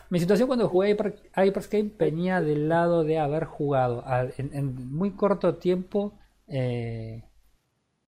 [0.09, 4.03] Mi situación cuando jugué Hyper- Hyperscape venía del lado de haber jugado
[4.37, 6.13] en, muy corto tiempo
[6.47, 7.23] eh,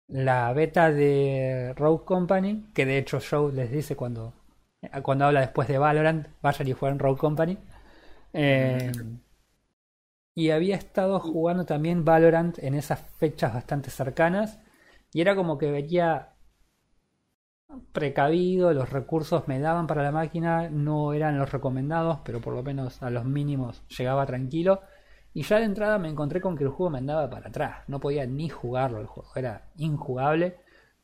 [0.08, 4.32] la beta de Rogue Company, que de hecho Joe les dice cuando,
[5.02, 7.58] cuando habla después de Valorant, vayan y jueguen Rogue Company.
[8.38, 8.92] Eh,
[10.34, 14.60] y había estado jugando también Valorant en esas fechas bastante cercanas.
[15.12, 16.34] Y era como que veía
[17.92, 22.62] precavido, los recursos me daban para la máquina, no eran los recomendados, pero por lo
[22.62, 24.82] menos a los mínimos llegaba tranquilo.
[25.32, 28.00] Y ya de entrada me encontré con que el juego me andaba para atrás, no
[28.00, 30.58] podía ni jugarlo el juego, era injugable.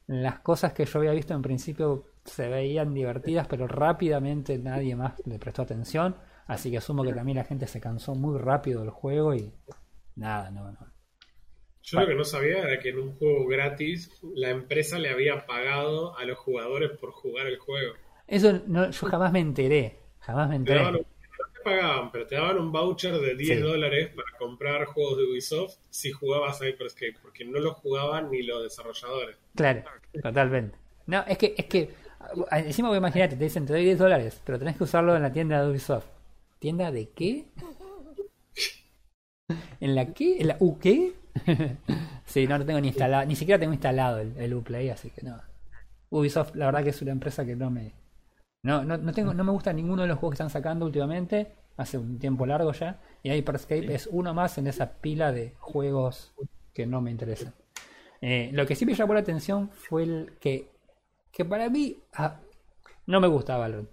[0.06, 5.14] Las cosas que yo había visto en principio se veían divertidas, pero rápidamente nadie más
[5.26, 6.16] le prestó atención.
[6.46, 9.52] Así que asumo que también la gente se cansó muy rápido del juego y
[10.16, 10.78] nada, no, no.
[11.84, 15.46] Yo lo que no sabía era que en un juego gratis la empresa le había
[15.46, 17.94] pagado a los jugadores por jugar el juego.
[18.26, 21.06] Eso no, yo jamás me enteré, jamás me Te daban enteré.
[21.38, 23.62] no te pagaban, pero te daban un voucher de 10 Sí.
[23.62, 28.62] dólares para comprar juegos de Ubisoft si jugabas Hyperscape, porque no lo jugaban ni los
[28.62, 29.36] desarrolladores.
[29.56, 29.82] Claro,
[30.22, 30.78] totalmente.
[31.06, 31.90] No, es que, es que,
[32.52, 35.22] encima voy a imaginarte, te dicen te doy 10 dólares, pero tenés que usarlo en
[35.22, 36.06] la tienda de Ubisoft.
[36.62, 37.48] ¿Tienda de qué?
[39.80, 40.40] ¿En la qué?
[40.40, 41.12] ¿En la U qué?
[42.24, 45.22] sí, no lo tengo ni instalado, ni siquiera tengo instalado el, el Uplay, así que
[45.22, 45.40] no.
[46.10, 47.94] Ubisoft, la verdad que es una empresa que no me.
[48.62, 51.52] No, no, no tengo, no me gusta ninguno de los juegos que están sacando últimamente,
[51.78, 56.32] hace un tiempo largo ya, y Hyperscape es uno más en esa pila de juegos
[56.72, 57.54] que no me interesan.
[58.20, 60.70] Eh, lo que sí me llamó la atención fue el que,
[61.32, 62.38] que para mí ah,
[63.06, 63.90] no me gusta Valorant.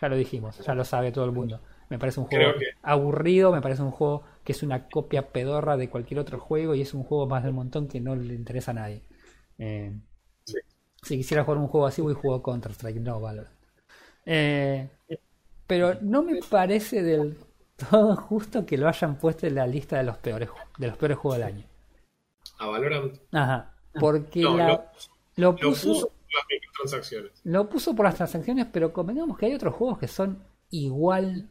[0.00, 1.60] Ya lo dijimos, ya lo sabe todo el mundo.
[1.92, 5.76] Me parece un juego que- aburrido, me parece un juego que es una copia pedorra
[5.76, 8.70] de cualquier otro juego y es un juego más del montón que no le interesa
[8.70, 9.02] a nadie.
[9.58, 9.92] Eh,
[10.44, 10.56] Sí.
[11.02, 13.54] Si quisiera jugar un juego así, voy a jugar Counter-Strike, no Valorant.
[14.24, 14.88] Eh,
[15.66, 17.36] pero no me parece del
[17.76, 21.18] todo justo que lo hayan puesto en la lista de los peores, de los peores
[21.18, 21.64] juegos del año.
[22.58, 23.74] A Valorant Ajá.
[24.00, 24.74] Porque No, la- lo-
[25.36, 27.32] lo, lo puso, puso por las microtransacciones.
[27.44, 31.50] lo puso por las transacciones, pero convengamos que hay otros juegos que son igual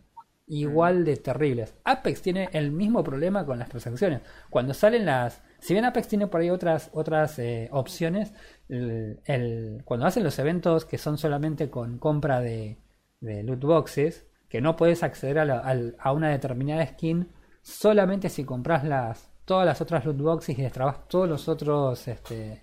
[0.51, 1.73] igual de terribles.
[1.85, 4.21] Apex tiene el mismo problema con las transacciones.
[4.49, 8.33] Cuando salen las, si bien Apex tiene por ahí otras otras eh, opciones,
[8.69, 12.77] el, el- cuando hacen los eventos que son solamente con compra de,
[13.21, 17.29] de loot boxes, que no puedes acceder a, la- a una determinada skin
[17.61, 22.61] solamente si compras las todas las otras loot boxes y destrabas todos los otros este,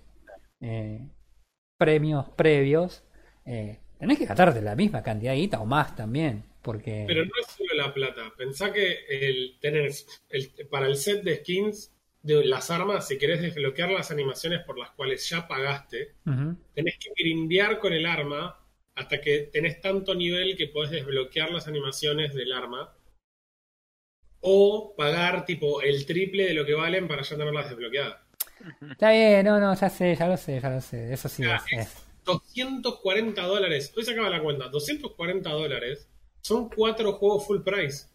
[0.60, 1.08] eh,
[1.78, 3.04] premios previos.
[3.44, 6.44] eh, tenés que gastarte la misma cantidad de guita o más también.
[6.68, 7.04] Porque.
[7.06, 8.30] Pero no es solo la plata.
[8.36, 9.90] Pensá que el tener
[10.28, 14.78] el, para el set de skins de las armas, si querés desbloquear las animaciones por
[14.78, 16.12] las cuales ya pagaste,
[16.74, 18.62] tenés que grindear con el arma
[18.96, 22.94] hasta que tenés tanto nivel que podés desbloquear las animaciones del arma.
[24.40, 28.18] O pagar tipo el triple de lo que valen para ya tenerlas desbloqueadas.
[28.90, 31.12] Está bien, no, no, ya sé, ya lo sé, ya lo sé.
[31.14, 31.86] Eso sí Ah, es.
[31.88, 32.04] es.
[32.26, 33.90] 240 dólares.
[33.96, 34.68] Hoy sacaba la cuenta.
[34.68, 36.08] 240 dólares
[36.42, 38.06] son cuatro juegos full price.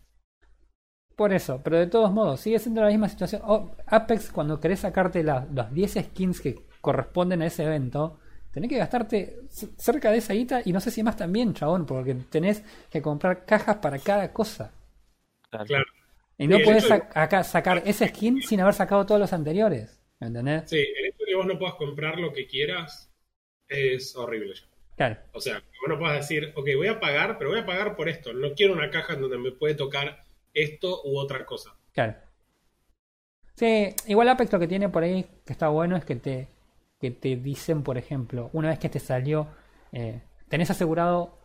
[1.15, 3.41] Por eso, pero de todos modos, sigue siendo la misma situación.
[3.45, 8.19] Oh, Apex, cuando querés sacarte la- los 10 skins que corresponden a ese evento,
[8.51, 9.41] tenés que gastarte
[9.77, 13.45] cerca de esa guita y no sé si más también, chabón, porque tenés que comprar
[13.45, 14.71] cajas para cada cosa.
[15.49, 15.65] Claro.
[15.65, 15.85] Claro.
[16.37, 19.99] Y no Sí, podés de- acá sacar ese skin sin haber sacado todos los anteriores.
[20.19, 20.63] ¿Me entendés?
[20.65, 23.11] Sí, el hecho de que vos no puedas comprar lo que quieras
[23.67, 24.67] es horrible ya.
[24.95, 25.17] Claro.
[25.33, 28.33] O sea, no puedas decir, ok, voy a pagar, pero voy a pagar por esto.
[28.33, 30.23] No quiero una caja en donde me puede tocar
[30.53, 31.75] esto u otra cosa.
[31.93, 32.15] Claro.
[33.55, 36.47] Sí, igual Apex lo que tiene por ahí que está bueno es que te,
[36.99, 39.47] que te dicen, por ejemplo, una vez que te salió,
[39.91, 41.37] eh, tenés asegurado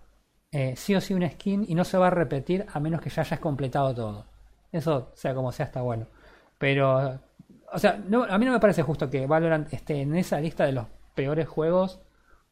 [0.50, 3.10] eh, sí o sí una skin y no se va a repetir a menos que
[3.10, 4.26] ya hayas completado todo.
[4.72, 6.06] Eso, sea como sea, está bueno.
[6.58, 7.20] Pero,
[7.72, 10.64] o sea, no, a mí no me parece justo que Valorant esté en esa lista
[10.64, 12.00] de los peores juegos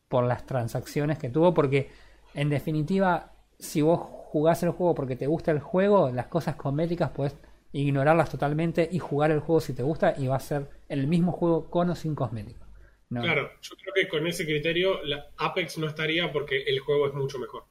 [0.08, 1.90] por las transacciones que tuvo, porque
[2.34, 7.10] en definitiva, si vos jugás el juego porque te gusta el juego, las cosas cosméticas
[7.10, 7.36] puedes
[7.72, 11.32] ignorarlas totalmente y jugar el juego si te gusta y va a ser el mismo
[11.32, 12.66] juego con o sin cosméticos.
[13.10, 13.22] No.
[13.22, 17.14] Claro, yo creo que con ese criterio la Apex no estaría porque el juego es
[17.14, 17.64] mucho mejor.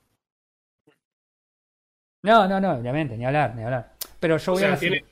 [2.24, 3.94] no, no, no, obviamente, ni hablar, ni hablar.
[4.20, 5.06] Pero yo O voy a sea, la- tiene...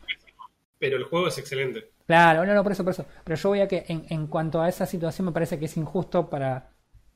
[0.79, 1.91] Pero el juego es excelente.
[2.05, 3.05] Claro, no, no, por eso, por eso.
[3.23, 5.77] Pero yo voy a que en, en cuanto a esa situación me parece que es
[5.77, 6.72] injusto para...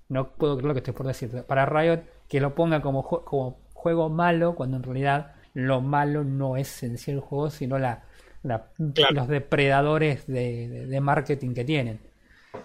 [0.10, 1.44] No puedo creer lo que estoy por decir.
[1.48, 6.58] Para Riot que lo ponga como, como juego malo cuando en realidad lo malo no
[6.58, 8.04] es en sí el juego, sino la,
[8.44, 9.16] la- Claro.
[9.16, 12.00] los depredadores de, de- de marketing que tienen.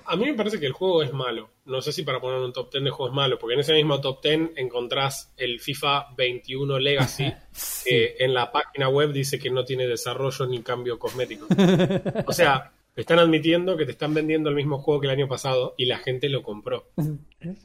[0.06, 1.50] A mí me parece que el juego es malo.
[1.66, 4.00] No sé si para poner un top 10 de juegos malo, porque en ese mismo
[4.00, 7.32] top 10 encontrás el FIFA 21 Legacy,
[7.84, 11.46] que en la página web dice que no tiene desarrollo ni cambio cosmético.
[12.26, 15.74] O sea, están admitiendo que te están vendiendo el mismo juego que el año pasado
[15.78, 16.90] y la gente lo compró.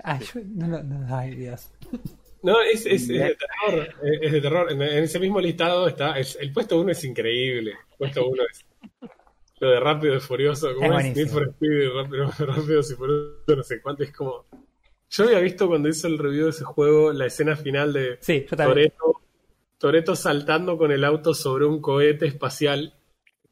[0.03, 1.69] Ay, yo- no, no, no, ay, Dios.
[2.43, 3.89] No, es, es- es de terror.
[4.21, 4.71] Es, de terror.
[4.71, 6.17] En, en ese mismo listado está.
[6.19, 7.71] es- el puesto 1 es increíble.
[7.71, 8.65] El puesto 1 es.
[9.59, 10.73] Lo de Rápido y Furioso.
[10.75, 11.15] Como es.
[11.15, 14.03] Need for Speed, Rápido, Rápido y Furioso, no sé cuánto.
[14.03, 14.45] Es como.
[15.09, 18.45] Yo había visto cuando hice el review de ese juego la escena final de Sí.
[18.55, 19.21] Toreto,
[19.77, 22.93] Toreto saltando con el auto sobre un cohete espacial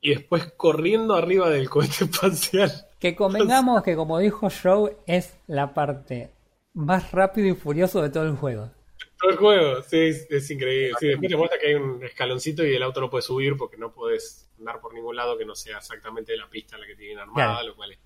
[0.06, 2.72] y después corriendo arriba del cohete espacial.
[2.99, 6.32] Que convengamos que como dijo Joe, es la parte
[6.74, 8.70] más rápido y furioso de todo el juego.
[9.20, 10.93] Todo el juego, sí, es, es increíble.
[10.99, 13.78] Sí, después te muestra que hay un escaloncito y el auto no puede subir porque
[13.78, 16.95] no puedes andar por ningún lado que no sea exactamente la pista en la que
[16.95, 17.68] tienen armada, Claro.
[17.70, 17.99] lo cual es.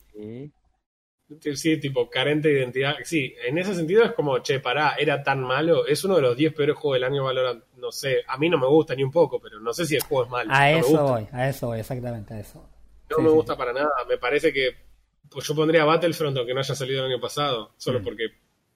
[1.56, 1.78] Sí.
[1.78, 2.96] Tipo, carente de identidad.
[3.04, 5.86] Sí, en ese sentido es como, che, pará, era tan malo.
[5.86, 7.64] Es uno de los 10 peores juegos del año Valorant.
[7.78, 10.02] No sé, a mí no me gusta ni un poco, pero no sé si el
[10.04, 10.52] juego es malo.
[10.54, 12.68] A no eso voy, a eso voy, exactamente a eso.
[13.12, 13.90] No Sí, me sí, gusta para nada.
[14.08, 14.72] Me parece que
[15.30, 18.04] pues yo pondría Battlefront aunque no haya salido el año pasado, solo Mm.
[18.04, 18.24] porque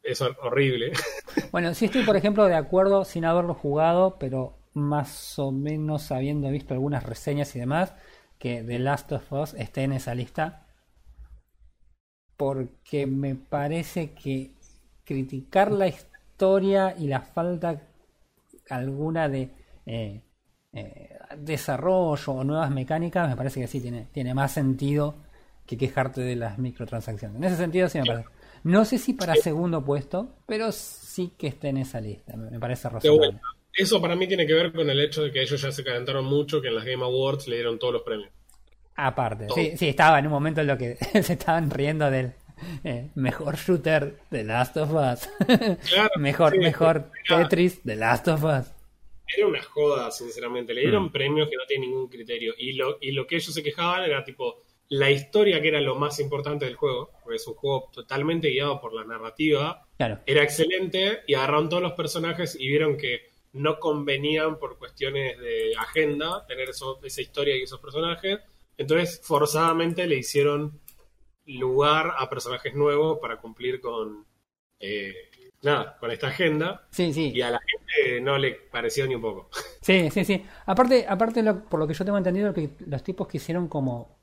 [0.03, 0.91] es hor- horrible.
[1.51, 6.49] Bueno, sí estoy, por ejemplo, de acuerdo sin haberlo jugado, pero más o menos habiendo
[6.49, 7.93] visto algunas reseñas y demás,
[8.39, 10.67] que The Last of Us esté en esa lista.
[12.43, 14.51] Porque me parece que
[15.05, 17.81] criticar la historia y la falta
[18.69, 19.49] alguna de
[19.85, 20.21] eh,
[20.73, 25.15] eh, desarrollo o nuevas mecánicas, me parece que sí tiene, tiene más sentido
[25.65, 27.37] que quejarte de las microtransacciones.
[27.37, 28.27] En ese sentido sí me parece.
[28.65, 32.35] No sé si para segundo puesto, pero sí que esté en esa lista.
[32.35, 33.39] Me parece razonable.
[33.73, 36.25] Eso para mí tiene que ver con el hecho de que ellos ya se calentaron
[36.25, 38.33] mucho, que en las Game Awards le dieron todos los premios.
[38.95, 39.55] Aparte, Todo.
[39.55, 42.33] sí, sí, estaba en un momento en lo que se estaban riendo del
[42.83, 45.29] eh, mejor shooter de Last of Us.
[45.89, 48.65] Claro, mejor, sí, mejor era- Tetris de Last of Us.
[49.35, 50.73] Era una joda, sinceramente.
[50.73, 52.53] Le dieron premios que no tienen ningún criterio.
[52.57, 55.95] Y lo, y lo que ellos se quejaban era tipo la historia, que era lo
[55.95, 60.43] más importante del juego, porque es un juego totalmente guiado por la narrativa, Claro, era
[60.43, 66.45] excelente y agarraron todos los personajes y vieron que no convenían por cuestiones de agenda
[66.45, 68.39] tener eso- esa historia y esos personajes.
[68.77, 70.79] Entonces, forzadamente le hicieron
[71.45, 74.25] lugar a personajes nuevos para cumplir con,
[74.79, 75.15] eh,
[75.63, 76.87] nada, con esta agenda.
[76.91, 77.33] Sí, sí.
[77.33, 79.49] Y a la gente no le pareció ni un poco.
[79.81, 80.45] Sí, sí, sí.
[80.65, 84.17] Aparte, aparte lo- por lo que yo tengo entendido, que los tipos quisieron como...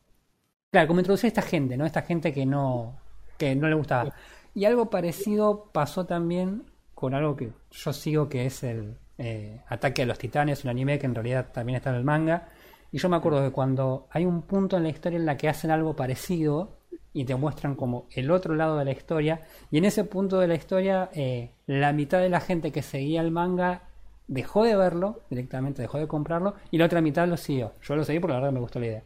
[0.71, 1.87] Claro, como introducir a esta gente, ¿no?
[1.87, 2.99] Esta gente que no,
[3.39, 4.15] que no le gustaba.
[4.55, 10.03] Y algo parecido pasó también con algo que yo sigo, que es el eh, Ataque
[10.03, 12.51] a los Titanes, un anime que en realidad también está en el manga.
[12.93, 15.49] Y yo me acuerdo que cuando hay un punto en la historia en la que
[15.49, 16.79] hacen algo parecido
[17.13, 20.49] y te muestran como el otro lado de la historia, y en ese punto de
[20.49, 23.83] la historia, eh, la mitad de la gente que seguía el manga
[24.29, 27.73] dejó de verlo directamente, dejó de comprarlo, y la otra mitad lo siguió.
[27.83, 29.03] Yo lo seguí porque la verdad me gustó la idea.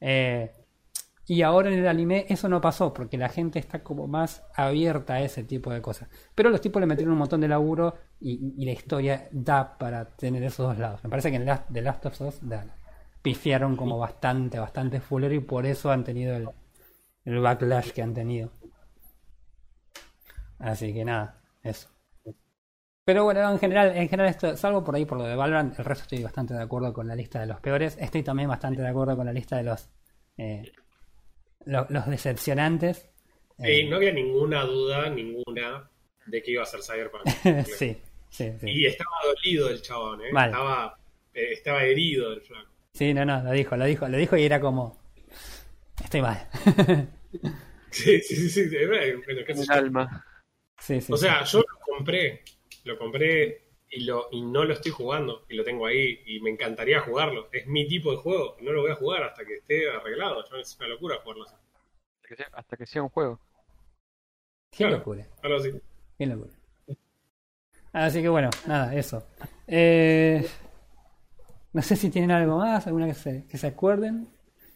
[0.00, 0.52] Eh,
[1.26, 5.14] y ahora en el anime eso no pasó, porque la gente está como más abierta
[5.14, 6.08] a ese tipo de cosas.
[6.34, 10.06] Pero los tipos le metieron un montón de laburo y, y la historia da para
[10.06, 11.02] tener esos dos lados.
[11.04, 12.64] Me parece que en The Last of Us da-
[13.22, 16.48] pifiaron como bastante, bastante fulero y por eso han tenido el,
[17.24, 18.50] el backlash que han tenido.
[20.58, 21.88] Así que nada, eso.
[23.04, 25.84] Pero bueno, en general, en general esto, salvo por ahí por lo de Valorant, el
[25.84, 27.96] resto estoy bastante de acuerdo con la lista de los peores.
[27.98, 29.88] Estoy también bastante de acuerdo con la lista de los
[30.36, 30.72] eh,
[31.66, 33.08] lo- los decepcionantes.
[33.56, 35.90] Sí, Eh, no había ninguna duda, ninguna,
[36.26, 37.24] de que iba a ser Cyberpunk.
[37.66, 37.96] sí,
[38.30, 38.66] sí, sí.
[38.66, 40.30] Y estaba dolido el chabón, ¿eh?
[40.32, 40.50] Mal.
[40.50, 40.98] Estaba,
[41.34, 42.70] eh, estaba herido el flaco.
[42.92, 44.96] Sí, no, no, lo dijo, lo dijo, lo dijo y era como
[46.02, 46.48] estoy mal.
[47.90, 48.86] Sí, sí, sí, sí.
[48.86, 50.24] bueno, qué sé alma.
[50.78, 51.12] sí, sí.
[51.12, 52.42] O sea, yo lo compré,
[52.84, 56.50] lo compré y, lo, y no lo estoy jugando y lo tengo ahí y me
[56.50, 57.48] encantaría jugarlo.
[57.52, 60.44] Es mi tipo de juego, no lo voy a jugar hasta que esté arreglado.
[60.50, 61.54] Yo- Es una locura jugarlo así.
[62.16, 63.40] Hasta que sea, hasta que sea un juego.
[64.70, 64.98] qué claro.
[64.98, 65.72] locura, Algo así.
[66.18, 66.52] qué locura.
[67.92, 69.26] Así que bueno, nada, eso.
[69.66, 70.46] Eh,
[71.72, 74.28] no sé si tienen algo más, alguna que se, que se acuerden.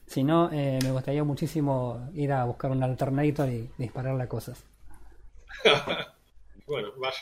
[0.06, 4.64] Si no, eh, me gustaría muchísimo ir a buscar un alternator y dispararle a cosas.
[6.64, 7.18] Bueno, vaya.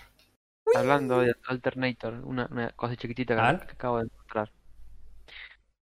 [0.74, 3.34] Hablando de Alternator, una, una cosa chiquitita
[3.66, 4.52] que acabo de encontrar.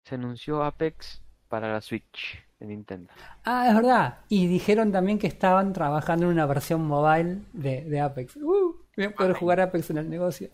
[0.04, 3.12] Se anunció Apex para la Switch de Nintendo.
[3.44, 4.20] Ah, es verdad.
[4.28, 8.36] Y dijeron también que estaban trabajando en una versión mobile de, de Apex.
[8.36, 10.50] Uh, voy a poder jugar Apex en el negocio.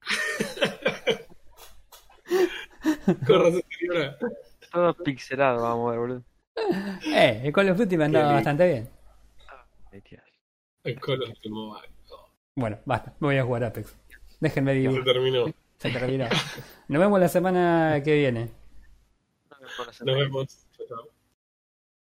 [3.26, 4.18] Con razón, señora.
[4.72, 6.22] Todo pixelado, vamos a ver, boludo.
[7.06, 8.90] Eh, el Call of Duty me andaba bastante bien.
[10.84, 11.88] El Call of Duty Mobile.
[12.56, 13.14] Bueno, basta.
[13.20, 13.96] Me voy a jugar Apex.
[14.40, 15.04] Déjenme Se vivir.
[15.04, 15.46] terminó.
[15.78, 16.26] Se terminó.
[16.88, 18.50] Nos vemos la semana que viene.
[20.04, 20.66] Nos vemos.
[20.76, 21.13] Chao, chao.